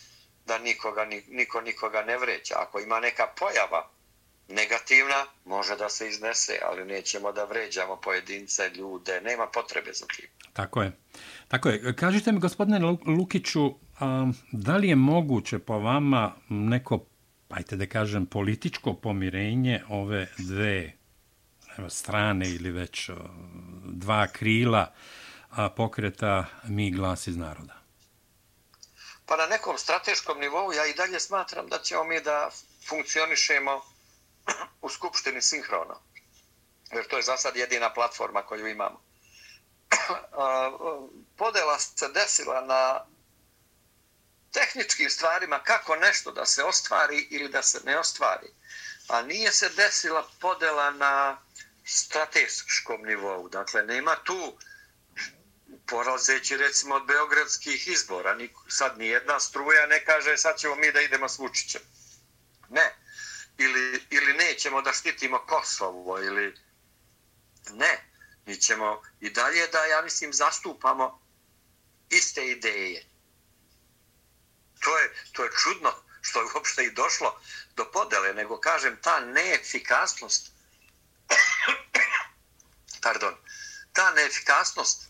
[0.46, 2.54] da nikoga, niko nikoga ne vreća.
[2.58, 3.90] Ako ima neka pojava
[4.48, 10.26] negativna, može da se iznese, ali nećemo da vređamo pojedince, ljude, nema potrebe za tim.
[10.52, 10.92] Tako je.
[11.48, 11.96] Tako je.
[11.96, 13.74] Kažite mi, gospodine Lukiću,
[14.52, 17.06] da li je moguće po vama neko,
[17.48, 20.92] ajte da kažem, političko pomirenje ove dve
[21.88, 23.10] strane ili već
[23.84, 24.92] dva krila
[25.76, 27.74] pokreta mi glas iz naroda?
[29.26, 32.50] Pa na nekom strateškom nivou ja i dalje smatram da ćemo mi da
[32.88, 33.93] funkcionišemo
[34.80, 36.02] u Skupštini sinhrono.
[36.92, 39.04] Jer to je za sad jedina platforma koju imamo.
[41.38, 43.06] Podela se desila na
[44.52, 48.46] tehničkim stvarima kako nešto da se ostvari ili da se ne ostvari.
[49.08, 51.42] A nije se desila podela na
[51.84, 53.48] strateškom nivou.
[53.48, 54.58] Dakle, nema tu
[55.86, 58.36] porazeći recimo od beogradskih izbora.
[58.68, 61.82] Sad ni jedna struja ne kaže sad ćemo mi da idemo s Vučićem.
[62.68, 63.03] Ne
[63.58, 66.54] ili, ili nećemo da štitimo Kosovo ili
[67.70, 68.10] ne,
[68.46, 71.20] mi ćemo i dalje da, ja mislim, zastupamo
[72.10, 73.06] iste ideje.
[74.80, 77.40] To je, to je čudno što je uopšte i došlo
[77.76, 80.50] do podele, nego kažem, ta neefikasnost
[83.02, 83.34] pardon,
[83.92, 85.02] ta neefikasnost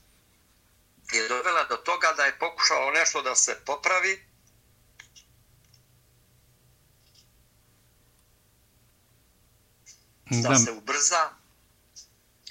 [1.12, 4.33] je dovela do toga da je pokušalo nešto da se popravi,
[10.30, 11.30] da, da se ubrza,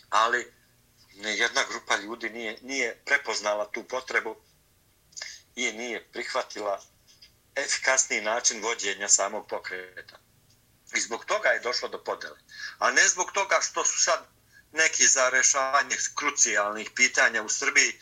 [0.10, 0.54] ali
[1.16, 4.36] jedna grupa ljudi nije, nije prepoznala tu potrebu
[5.56, 6.82] i nije prihvatila
[7.56, 10.20] efikasniji način vođenja samog pokreta.
[10.96, 12.40] I zbog toga je došlo do podele.
[12.78, 14.28] A ne zbog toga što su sad
[14.72, 18.00] neki za rešavanje krucijalnih pitanja u Srbiji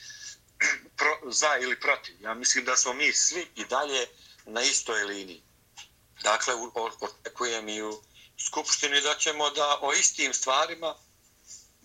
[0.97, 2.21] pro, za ili protiv.
[2.21, 4.07] Ja mislim da smo mi svi i dalje
[4.45, 5.43] na istoj liniji.
[6.23, 6.53] Dakle,
[7.01, 8.03] očekujem i u
[8.45, 10.95] skupštini da ćemo da o istim stvarima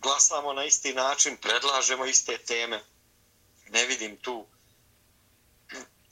[0.02, 2.80] glasamo na isti način, predlažemo iste teme.
[3.70, 4.46] Ne vidim tu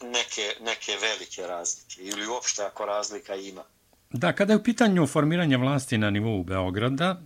[0.03, 3.65] neke, neke velike razlike ili uopšte ako razlika ima.
[4.11, 7.23] Da, kada je u pitanju formiranja vlasti na nivou Beograda,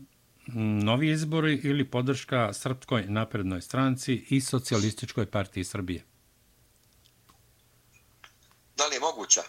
[0.84, 6.04] novi izbori ili podrška Srpskoj naprednoj stranci i socijalističkoj partiji Srbije?
[8.76, 9.42] Da li je moguća.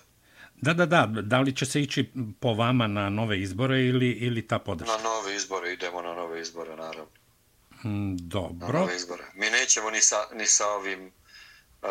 [0.61, 1.05] Da, da, da.
[1.05, 4.97] Da li će se ići po vama na nove izbore ili, ili ta podrška?
[4.97, 7.07] Na nove izbore, idemo na nove izbore, naravno.
[7.83, 8.73] Mm, dobro.
[8.73, 9.23] Na nove izbore.
[9.33, 11.11] Mi nećemo ni sa, ni sa ovim...
[11.81, 11.89] Uh,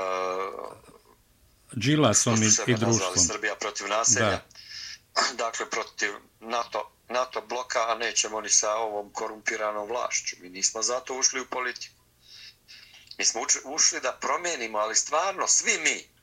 [1.78, 3.16] Džilasom i, i društvom.
[3.16, 4.30] Srbija protiv naselja.
[4.30, 4.42] Da.
[5.44, 10.36] Dakle, protiv NATO, NATO bloka, a nećemo ni sa ovom korumpiranom vlašću.
[10.40, 11.94] Mi nismo zato ušli u politiku.
[13.18, 16.17] Mi smo ušli da promenimo, ali stvarno, svi mi,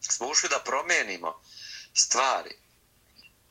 [0.00, 1.42] smo ušli da promenimo
[1.94, 2.56] stvari.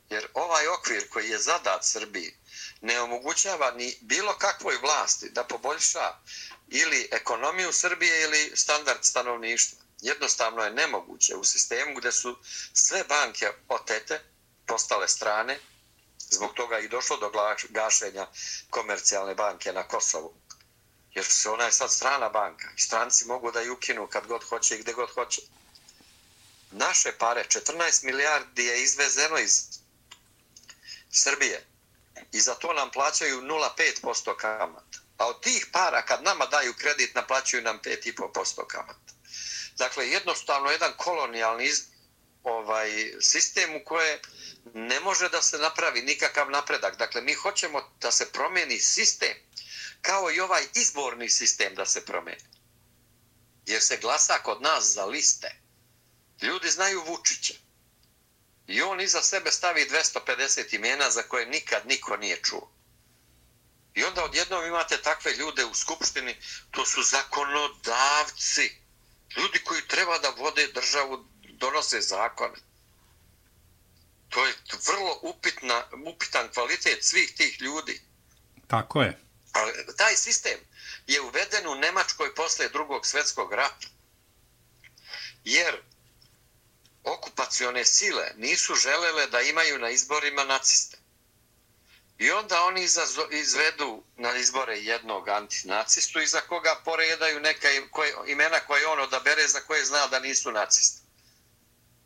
[0.10, 2.36] Jer ovaj okvir koji je zadat Srbiji
[2.82, 6.14] ne omogućava ni bilo kakvoj vlasti da poboljša
[6.68, 9.80] ili ekonomiju Srbije ili standard stanovništva.
[10.02, 12.38] Jednostavno je nemoguće u sistemu gdje su
[12.74, 14.22] sve banke otete,
[14.66, 15.60] postale strane,
[16.30, 17.32] zbog toga i došlo do
[17.70, 18.28] gašenja
[18.70, 20.34] komercijalne banke na Kosovu.
[21.14, 24.44] Jer se ona je sad strana banka i stranci mogu da ju ukinu kad god
[24.44, 25.42] hoće i gde god hoće
[26.72, 29.64] naše pare, 14 milijardi je izvezeno iz
[31.12, 31.66] Srbije
[32.32, 35.00] i za to nam plaćaju 0,5% kamata.
[35.18, 39.14] A od tih para, kad nama daju kredit, naplaćuju nam 5,5% kamata.
[39.78, 41.84] Dakle, jednostavno jedan kolonijalni iz,
[42.44, 44.22] ovaj, sistem u koje
[44.74, 46.98] ne može da se napravi nikakav napredak.
[46.98, 49.34] Dakle, mi hoćemo da se promeni sistem
[50.02, 52.44] kao i ovaj izborni sistem da se promeni.
[53.66, 55.59] Jer se glasa kod nas za liste.
[56.42, 57.54] Ljudi znaju Vučića.
[58.68, 62.72] I on iza sebe stavi 250 imena za koje nikad niko nije čuo.
[63.94, 66.38] I onda odjednom imate takve ljude u skupštini,
[66.72, 68.72] to su zakonodavci.
[69.38, 72.56] Ljudi koji treba da vode državu, donose zakone.
[74.30, 74.54] To je
[74.88, 78.02] vrlo upitna, upitan kvalitet svih tih ljudi.
[78.68, 79.20] Tako je.
[79.52, 80.60] Ali taj sistem
[81.08, 83.88] je uveden u Nemačkoj posle drugog svetskog rata.
[85.44, 85.82] Jer
[87.04, 90.98] okupacione sile nisu želele da imaju na izborima naciste.
[92.18, 92.88] I onda oni
[93.32, 99.60] izvedu na izbore jednog antinacistu iza koga poredaju neka koje, imena koje on odabere za
[99.60, 101.02] koje zna da nisu nacisti.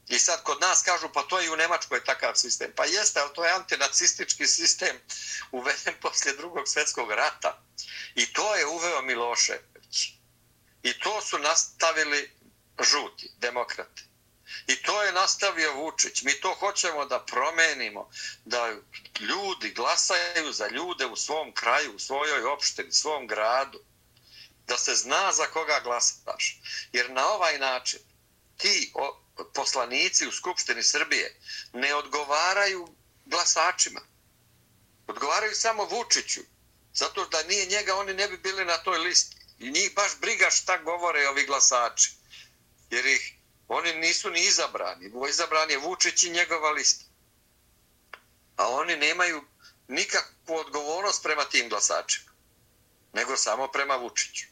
[0.08, 2.72] I sad kod nas kažu pa to je u Nemačkoj takav sistem.
[2.76, 5.00] Pa jeste, ali to je antinacistički sistem
[5.52, 7.62] uveden poslije drugog svjetskog rata.
[8.16, 10.14] I to je uveo Milošević.
[10.84, 12.32] I to su nastavili
[12.82, 14.04] žuti, demokrati.
[14.68, 16.22] I to je nastavio Vučić.
[16.22, 18.10] Mi to hoćemo da promenimo,
[18.46, 18.76] da
[19.20, 23.80] ljudi glasaju za ljude u svom kraju, u svojoj opštini, u svom gradu.
[24.68, 26.60] Da se zna za koga glasaš.
[26.94, 28.00] Jer na ovaj način
[28.58, 28.94] ti
[29.54, 31.40] poslanici u Skupštini Srbije
[31.74, 34.02] ne odgovaraju glasačima.
[35.08, 36.42] Odgovaraju samo Vučiću.
[36.94, 39.36] Zato da nije njega, oni ne bi bili na toj listi.
[39.60, 42.12] I njih baš briga šta govore ovi glasači.
[42.90, 43.34] Jer ih
[43.74, 45.12] Oni nisu ni izabrani.
[45.30, 47.06] Izabran je Vučić i njegova lista.
[48.58, 49.44] A oni nemaju
[49.88, 52.32] nikakvu odgovornost prema tim glasačima.
[53.14, 54.46] Nego samo prema Vučiću.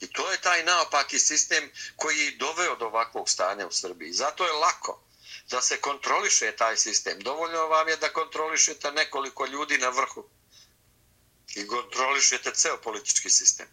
[0.00, 4.12] I to je taj naopaki sistem koji je doveo do ovakvog stanja u Srbiji.
[4.12, 5.02] Zato je lako
[5.50, 7.20] da se kontroliše taj sistem.
[7.20, 10.28] Dovoljno vam je da kontrolišete nekoliko ljudi na vrhu
[11.54, 13.66] i kontrolišete ceo politički sistem.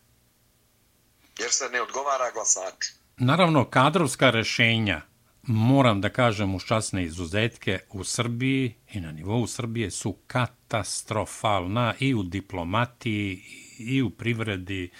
[1.38, 3.05] Jer se ne odgovara glasaču.
[3.18, 5.02] Naravno, kadrovska rešenja,
[5.44, 12.14] moram da kažem u časne izuzetke, u Srbiji i na nivou Srbije su katastrofalna i
[12.14, 13.44] u diplomatiji,
[13.80, 14.92] i u privredi,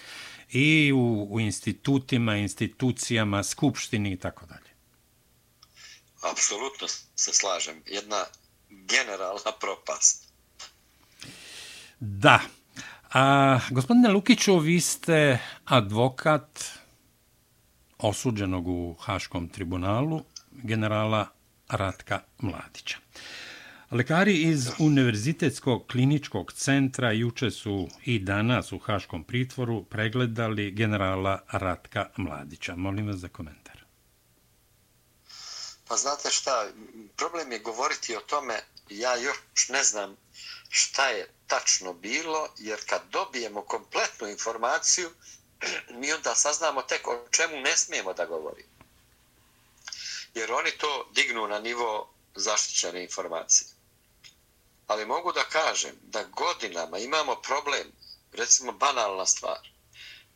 [0.50, 4.70] i u, u institutima, institucijama, skupštini i tako dalje.
[6.32, 7.82] Apsolutno se slažem.
[7.86, 8.24] Jedna
[8.68, 10.32] generalna propast.
[12.00, 12.40] Da.
[13.12, 16.64] A, gospodine Lukiću, vi ste advokat,
[17.98, 21.28] osuđenog u Haškom tribunalu, generala
[21.68, 22.98] Ratka Mladića.
[23.90, 32.10] Lekari iz Univerzitetskog kliničkog centra juče su i danas u Haškom pritvoru pregledali generala Ratka
[32.16, 32.76] Mladića.
[32.76, 33.84] Molim vas za komentar.
[35.88, 36.66] Pa znate šta,
[37.16, 38.54] problem je govoriti o tome,
[38.90, 40.16] ja još ne znam
[40.68, 45.10] šta je tačno bilo, jer kad dobijemo kompletnu informaciju,
[45.90, 48.68] mi onda saznamo tek o čemu ne smijemo da govorimo.
[50.34, 53.68] Jer oni to dignu na nivo zaštićene informacije.
[54.86, 57.92] Ali mogu da kažem da godinama imamo problem,
[58.32, 59.68] recimo banalna stvar,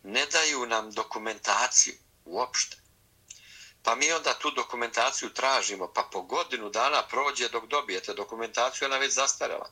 [0.03, 1.95] ne daju nam dokumentaciju
[2.25, 2.77] uopšte.
[3.83, 8.99] Pa mi onda tu dokumentaciju tražimo, pa po godinu dana prođe dok dobijete dokumentaciju, ona
[8.99, 9.71] već zastarala.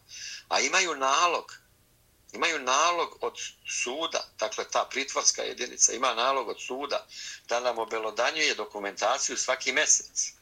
[0.49, 1.53] A imaju nalog
[2.33, 3.35] imaju nalog od
[3.83, 7.07] suda, dakle ta pritvorska jedinica ima nalog od suda
[7.49, 10.33] da nam obelodanjuje dokumentaciju svaki mjesec.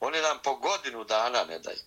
[0.00, 1.80] Oni nam po godinu dana ne daju.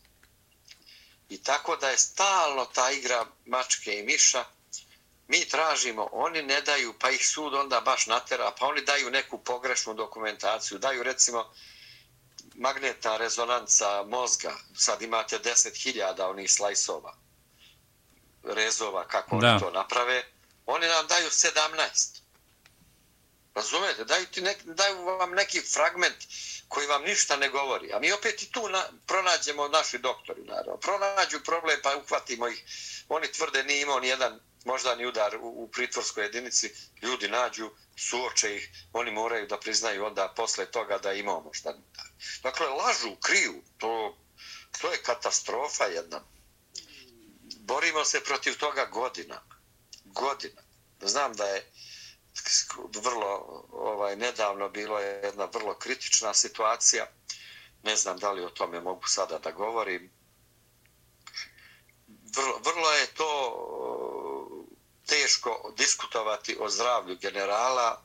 [1.29, 4.45] I tako da je stalno ta igra mačke i miša.
[5.27, 9.37] Mi tražimo, oni ne daju, pa ih sud onda baš natera, pa oni daju neku
[9.37, 10.77] pogrešnu dokumentaciju.
[10.77, 11.53] Daju recimo
[12.55, 14.55] magnetna rezonanca mozga.
[14.75, 17.15] Sad imate 10.000 onih slajsova,
[18.43, 19.49] rezova, kako da.
[19.49, 20.23] oni to naprave.
[20.65, 22.23] Oni nam daju 17.
[23.55, 24.03] Razumete?
[24.05, 26.15] Daju, ti nek, daju vam neki fragment
[26.67, 27.93] koji vam ništa ne govori.
[27.93, 30.77] A mi opet i tu na, pronađemo naši doktori, naravno.
[30.77, 32.63] Pronađu problem pa uhvatimo ih.
[33.09, 36.73] Oni tvrde nije imao ni jedan moždani udar u, u pritvorskoj jedinici.
[37.01, 38.69] Ljudi nađu, suoče ih.
[38.93, 41.75] Oni moraju da priznaju onda posle toga da imamo udar.
[42.43, 43.63] Dakle, lažu, kriju.
[43.77, 44.17] To,
[44.81, 46.23] to je katastrofa jedna.
[47.65, 49.41] Borimo se protiv toga godina.
[50.05, 50.61] Godina.
[51.01, 51.71] Znam da je
[53.03, 57.07] vrlo ovaj nedavno bilo je jedna vrlo kritična situacija.
[57.83, 60.11] Ne znam da li o tome mogu sada da govorim.
[62.35, 63.29] Vrlo, vrlo je to
[64.65, 64.75] eh,
[65.07, 68.03] teško diskutovati o zdravlju generala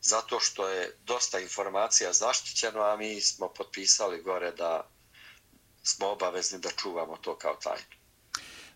[0.00, 4.88] zato što je dosta informacija zaštićeno, a mi smo potpisali gore da
[5.82, 8.01] smo obavezni da čuvamo to kao tajnu.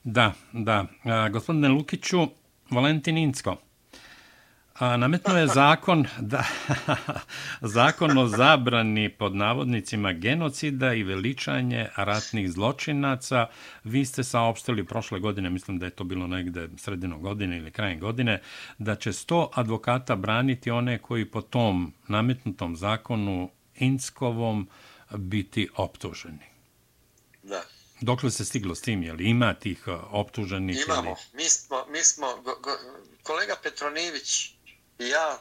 [0.09, 0.87] Da, da.
[1.05, 2.27] A, gospodine Lukiću,
[2.71, 3.57] Valentin Incko,
[4.79, 6.45] A, nametno je zakon da
[7.77, 13.47] zakon o zabrani pod navodnicima genocida i veličanje ratnih zločinaca.
[13.85, 18.01] Vi ste saopštili prošle godine, mislim da je to bilo negde sredinom godine ili krajem
[18.01, 18.41] godine,
[18.79, 24.69] da će 100 advokata braniti one koji po tom nametnutom zakonu Inskovom
[25.17, 26.47] biti optuženi.
[27.43, 27.76] Da.
[28.01, 29.03] Dokle se stiglo s tim?
[29.03, 30.85] Je li ima tih optuženih?
[30.87, 31.11] Imamo.
[31.11, 31.45] Ili...
[31.45, 32.79] Mi smo, mi smo go, go,
[33.23, 34.47] kolega Petronijević
[34.99, 35.39] i ja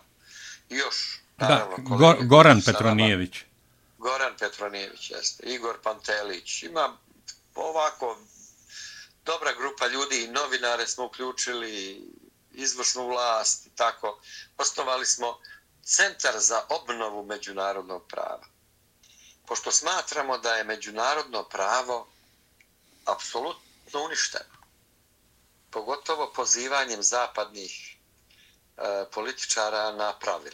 [0.69, 1.19] i još.
[1.37, 3.37] Naravno, da, Go, Goran Petronijević.
[3.97, 5.43] Goran Petronijević, jeste.
[5.43, 6.63] Igor Pantelić.
[6.63, 6.97] Ima
[7.55, 8.17] ovako
[9.25, 12.01] dobra grupa ljudi i novinare smo uključili,
[12.53, 14.19] izvršnu vlast i tako.
[14.57, 15.39] Osnovali smo
[15.83, 18.47] Centar za obnovu međunarodnog prava.
[19.47, 22.07] Pošto smatramo da je međunarodno pravo
[23.05, 24.55] apsolutno uništeno.
[25.71, 27.95] Pogotovo pozivanjem zapadnih
[28.77, 30.53] E, političara na pravil.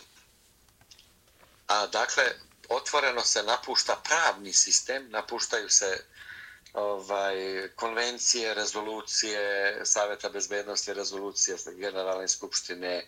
[1.67, 2.23] A dakle,
[2.69, 6.05] otvoreno se napušta pravni sistem, napuštaju se
[6.73, 7.35] ovaj
[7.75, 13.07] konvencije, rezolucije Saveta bezbednosti, rezolucije Generalne skupštine,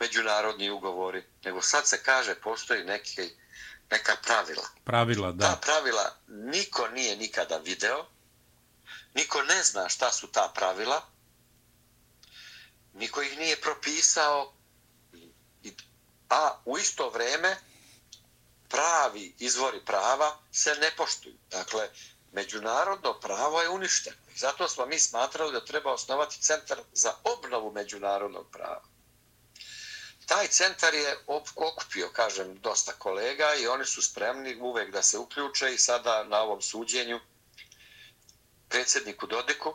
[0.00, 3.30] međunarodni ugovori, nego sad se kaže postoji neki,
[3.90, 4.68] neka pravila.
[4.84, 5.46] Pravila, da.
[5.46, 8.06] Ta pravila niko nije nikada video,
[9.14, 11.02] niko ne zna šta su ta pravila,
[12.92, 14.52] niko ih nije propisao,
[16.30, 17.56] a u isto vrijeme
[18.68, 21.34] pravi izvori prava se ne poštuju.
[21.50, 21.88] Dakle,
[22.32, 24.16] međunarodno pravo je uništeno.
[24.34, 28.82] I zato smo mi smatrali da treba osnovati centar za obnovu međunarodnog prava.
[30.26, 31.18] Taj centar je
[31.56, 36.40] okupio, kažem, dosta kolega i oni su spremni uvek da se uključe i sada na
[36.40, 37.20] ovom suđenju
[38.74, 39.74] predsjedniku Dodiku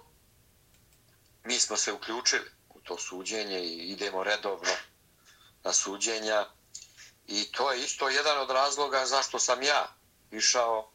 [1.43, 4.72] mi smo se uključili u to suđenje i idemo redovno
[5.64, 6.45] na suđenja.
[7.28, 9.95] I to je isto jedan od razloga zašto sam ja
[10.32, 10.91] išao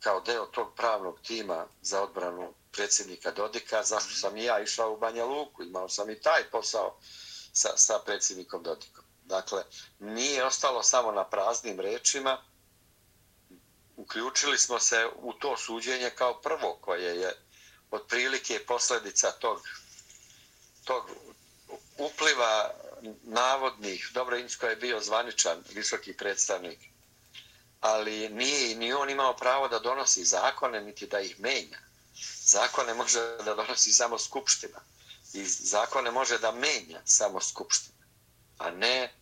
[0.00, 4.98] kao deo tog pravnog tima za odbranu predsjednika Dodika, zašto sam i ja išao u
[4.98, 6.98] Banja Luku, imao sam i taj posao
[7.52, 9.04] sa, sa predsjednikom Dodikom.
[9.24, 9.64] Dakle,
[9.98, 12.42] nije ostalo samo na praznim rečima,
[14.00, 17.32] uključili smo se u to suđenje kao prvo koje je
[17.90, 19.62] otprilike posljedica tog,
[20.84, 21.10] tog
[21.98, 22.74] upliva
[23.22, 26.78] navodnih, dobro, Insko je bio zvaničan visoki predstavnik,
[27.80, 31.78] ali nije ni on imao pravo da donosi zakone, niti da ih menja.
[32.44, 34.80] Zakone može da donosi samo Skupština.
[35.32, 38.06] I zakone može da menja samo Skupština.
[38.58, 39.12] A ne,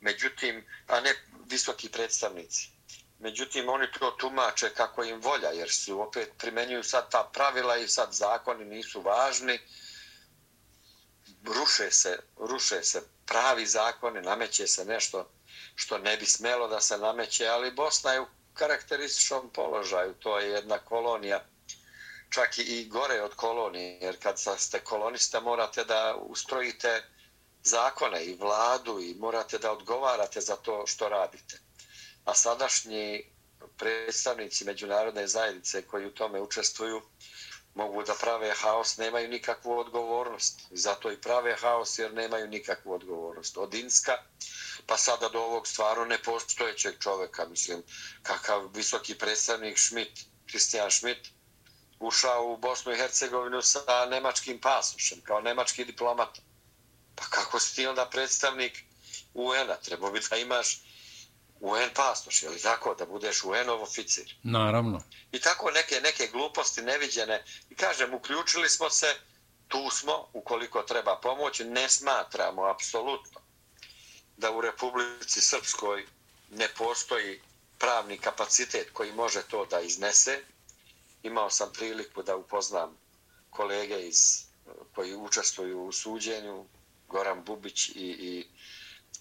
[0.00, 1.14] međutim, a ne
[1.50, 2.77] visoki predstavnici.
[3.18, 7.88] Međutim, oni to tumače kako im volja, jer se opet primenjuju sad ta pravila i
[7.88, 9.60] sad zakoni nisu važni.
[11.44, 15.30] Ruše se, ruše se pravi zakoni, nameće se nešto
[15.74, 20.50] što ne bi smelo da se nameće, ali Bosna je u karakterističnom položaju, to je
[20.50, 21.44] jedna kolonija,
[22.30, 27.02] čak i gore od kolonije, jer kad ste kolonista morate da ustrojite
[27.62, 31.67] zakone i vladu i morate da odgovarate za to što radite.
[32.28, 33.24] A sadašnji
[33.76, 37.02] predstavnici međunarodne zajednice koji u tome učestvuju
[37.74, 40.60] mogu da prave haos, nemaju nikakvu odgovornost.
[40.70, 43.56] Zato i prave haos jer nemaju nikakvu odgovornost.
[43.56, 44.12] Od Inska
[44.86, 47.82] pa sada do ovog stvarno nepostojećeg čoveka, mislim,
[48.22, 51.28] kakav visoki predstavnik Schmidt, Kristijan Schmidt,
[52.00, 56.38] ušao u Bosnu i Hercegovinu sa nemačkim pasošem, kao nemački diplomat.
[57.14, 58.84] Pa kako si ti onda predstavnik
[59.34, 59.76] UN-a?
[59.76, 60.87] Trebao bi da imaš
[61.60, 64.34] UN pasoš, je li tako, da budeš UN-ov oficir?
[64.42, 65.02] Naravno.
[65.32, 67.44] I tako neke, neke gluposti neviđene.
[67.70, 69.14] I kažem, uključili smo se,
[69.68, 73.40] tu smo, ukoliko treba pomoć, ne smatramo, apsolutno,
[74.36, 76.06] da u Republici Srpskoj
[76.50, 77.40] ne postoji
[77.78, 80.40] pravni kapacitet koji može to da iznese.
[81.22, 82.96] Imao sam priliku da upoznam
[83.50, 84.44] kolege iz,
[84.94, 86.66] koji učestvuju u suđenju,
[87.08, 88.46] Goran Bubić i, i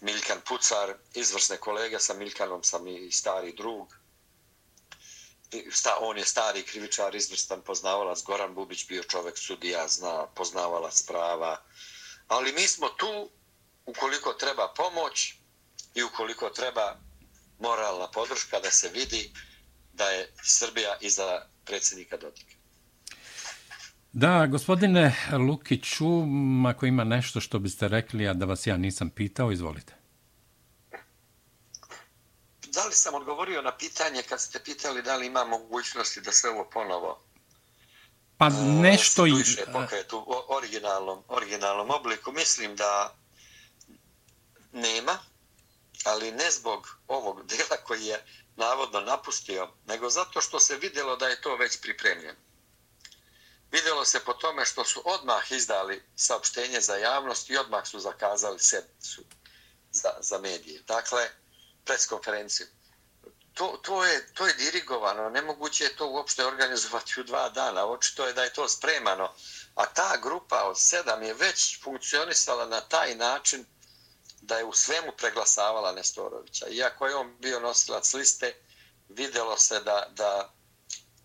[0.01, 3.93] Milkan Pucar, izvrsne kolege, sa Milkanom sam i stari drug.
[5.71, 11.63] Sta, on je stari krivičar, izvrstan poznavalac, Goran Bubić bio čovek sudija, zna, poznavalac prava.
[12.27, 13.29] Ali mi smo tu
[13.85, 15.33] ukoliko treba pomoć
[15.95, 16.99] i ukoliko treba
[17.59, 19.33] moralna podrška da se vidi
[19.93, 22.56] da je Srbija iza predsjednika Dodika.
[24.13, 25.15] Da, gospodine
[25.47, 26.05] Lukiću,
[26.67, 29.93] ako ima nešto što biste rekli, a da vas ja nisam pitao, izvolite.
[32.73, 36.49] Da li sam odgovorio na pitanje kad ste pitali da li ima mogućnosti da sve
[36.49, 37.27] ovo ponovo
[38.37, 38.49] Pa
[38.81, 39.33] nešto i...
[39.73, 42.31] Pokretu, u originalnom, originalnom obliku.
[42.31, 43.15] Mislim da
[44.71, 45.17] nema,
[46.05, 51.27] ali ne zbog ovog dela koji je navodno napustio, nego zato što se vidjelo da
[51.27, 52.39] je to već pripremljeno.
[53.71, 58.59] Vidjelo se po tome što su odmah izdali saopštenje za javnost i odmah su zakazali
[58.59, 59.23] sedmicu
[59.91, 60.81] za, za medije.
[60.87, 61.29] Dakle,
[61.85, 62.67] preskonferenciju.
[63.53, 67.85] To, to, je, to je dirigovano, nemoguće je to uopšte organizovati u dva dana.
[67.85, 69.33] Očito je da je to spremano.
[69.75, 73.65] A ta grupa od sedam je već funkcionisala na taj način
[74.41, 76.67] da je u svemu preglasavala Nestorovića.
[76.67, 78.55] Iako je on bio nosilac liste,
[79.09, 80.53] videlo se da, da,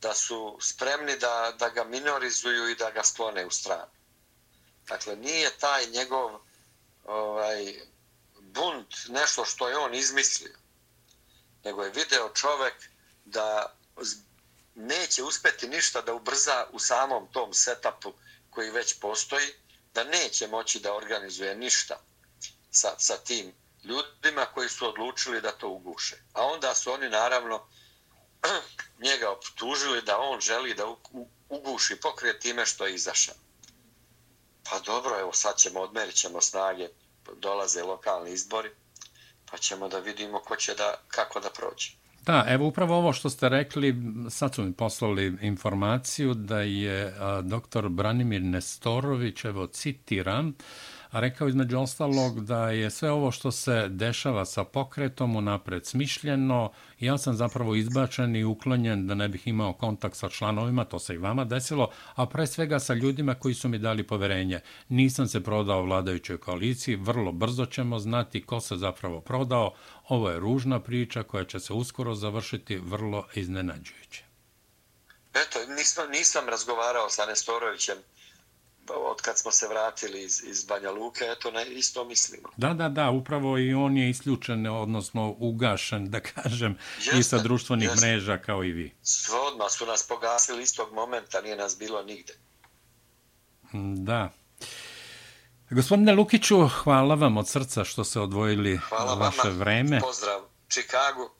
[0.03, 3.93] da su spremni da, da ga minorizuju i da ga sklone u stranu.
[4.89, 6.41] Dakle, nije taj njegov
[7.05, 7.81] ovaj,
[8.41, 10.57] bunt nešto što je on izmislio,
[11.65, 12.75] nego je video čovek
[13.25, 13.77] da
[14.75, 18.13] neće uspeti ništa da ubrza u samom tom setupu
[18.51, 19.47] koji već postoji,
[19.95, 22.01] da neće moći da organizuje ništa
[22.71, 26.17] sa, sa tim ljudima koji su odlučili da to uguše.
[26.33, 27.67] A onda su oni naravno
[29.07, 30.85] njega optužili da on želi da
[31.49, 33.35] uguši pokret time što je izašao.
[34.71, 36.89] Pa dobro, evo sad ćemo, odmerit ćemo snage,
[37.37, 38.71] dolaze lokalni izbori,
[39.51, 41.91] pa ćemo da vidimo ko će da, kako da prođe.
[42.23, 43.95] Da, evo upravo ovo što ste rekli,
[44.31, 50.55] sad su mi poslali informaciju da je a, doktor Branimir Nestorović, evo citiram,
[51.21, 57.19] rekao između ostalog da je sve ovo što se dešava sa pokretom unapred smišljeno, ja
[57.19, 61.19] sam zapravo izbačen i uklonjen da ne bih imao kontakt sa članovima, to se i
[61.19, 64.61] vama desilo, a pre svega sa ljudima koji su mi dali poverenje.
[64.89, 69.75] Nisam se prodao vladajućoj koaliciji, vrlo brzo ćemo znati ko se zapravo prodao.
[70.09, 74.25] Ovo je ružna priča koja će se uskoro završiti vrlo iznenađujuće.
[75.35, 77.97] Eto, nisam, nisam razgovarao sa Nestorovićem
[78.89, 82.49] od kad smo se vratili iz, iz Banja Luke, eto, na isto mislimo.
[82.57, 87.39] Da, da, da, upravo i on je isključen, odnosno ugašen, da kažem, jeste, i sa
[87.39, 88.07] društvenih jeste.
[88.07, 88.95] mreža kao i vi.
[89.03, 92.35] Sve odmah su nas pogasili istog momenta, nije nas bilo nigde.
[93.97, 94.31] Da.
[95.71, 99.59] Gospodine Lukiću, hvala vam od srca što ste odvojili hvala vaše vama.
[99.59, 100.01] vreme.
[100.01, 101.31] Pozdrav Čikagu.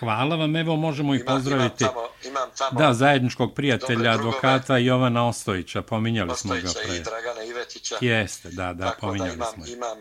[0.00, 1.84] Hvala vam, evo možemo i pozdraviti.
[1.84, 6.96] Imam tamo, imam tamo da, zajedničkog prijatelja, advokata Jovana Ostojića, pominjali Ostojića smo ga pre.
[6.96, 7.96] i Dragana Ivetića.
[8.00, 9.66] Jeste, da, da, tako pominjali da imam, smo.
[9.66, 9.98] Imam,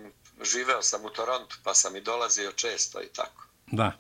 [0.51, 3.45] živeo sam u Torontu, pa sam i dolazio često i tako.
[3.71, 3.91] Da.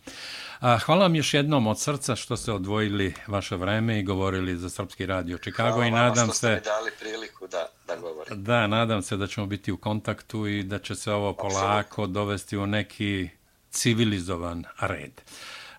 [0.59, 4.69] A, hvala vam još jednom od srca što ste odvojili vaše vreme i govorili za
[4.69, 6.21] Srpski radio hvala i nadam se...
[6.21, 8.43] Hvala što ste mi dali priliku da, da govorim.
[8.43, 12.07] Da, nadam se da ćemo biti u kontaktu i da će se ovo polako Absolutno.
[12.07, 13.29] dovesti u neki
[13.71, 15.21] civilizovan red.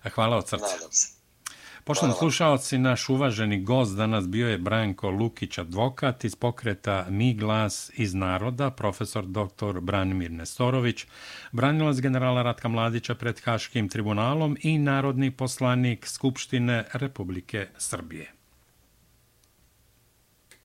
[0.09, 0.65] Hvala od srca.
[0.65, 1.21] Nadam se.
[1.83, 7.91] Poštovni slušalci, naš uvaženi gost danas bio je Branko Lukić, advokat iz pokreta Mi glas
[7.93, 9.79] iz naroda, profesor dr.
[9.79, 11.05] Branimir Nestorović,
[11.51, 18.40] branilac generala Ratka Mladića pred Haškim tribunalom i narodni poslanik Skupštine Republike Srbije.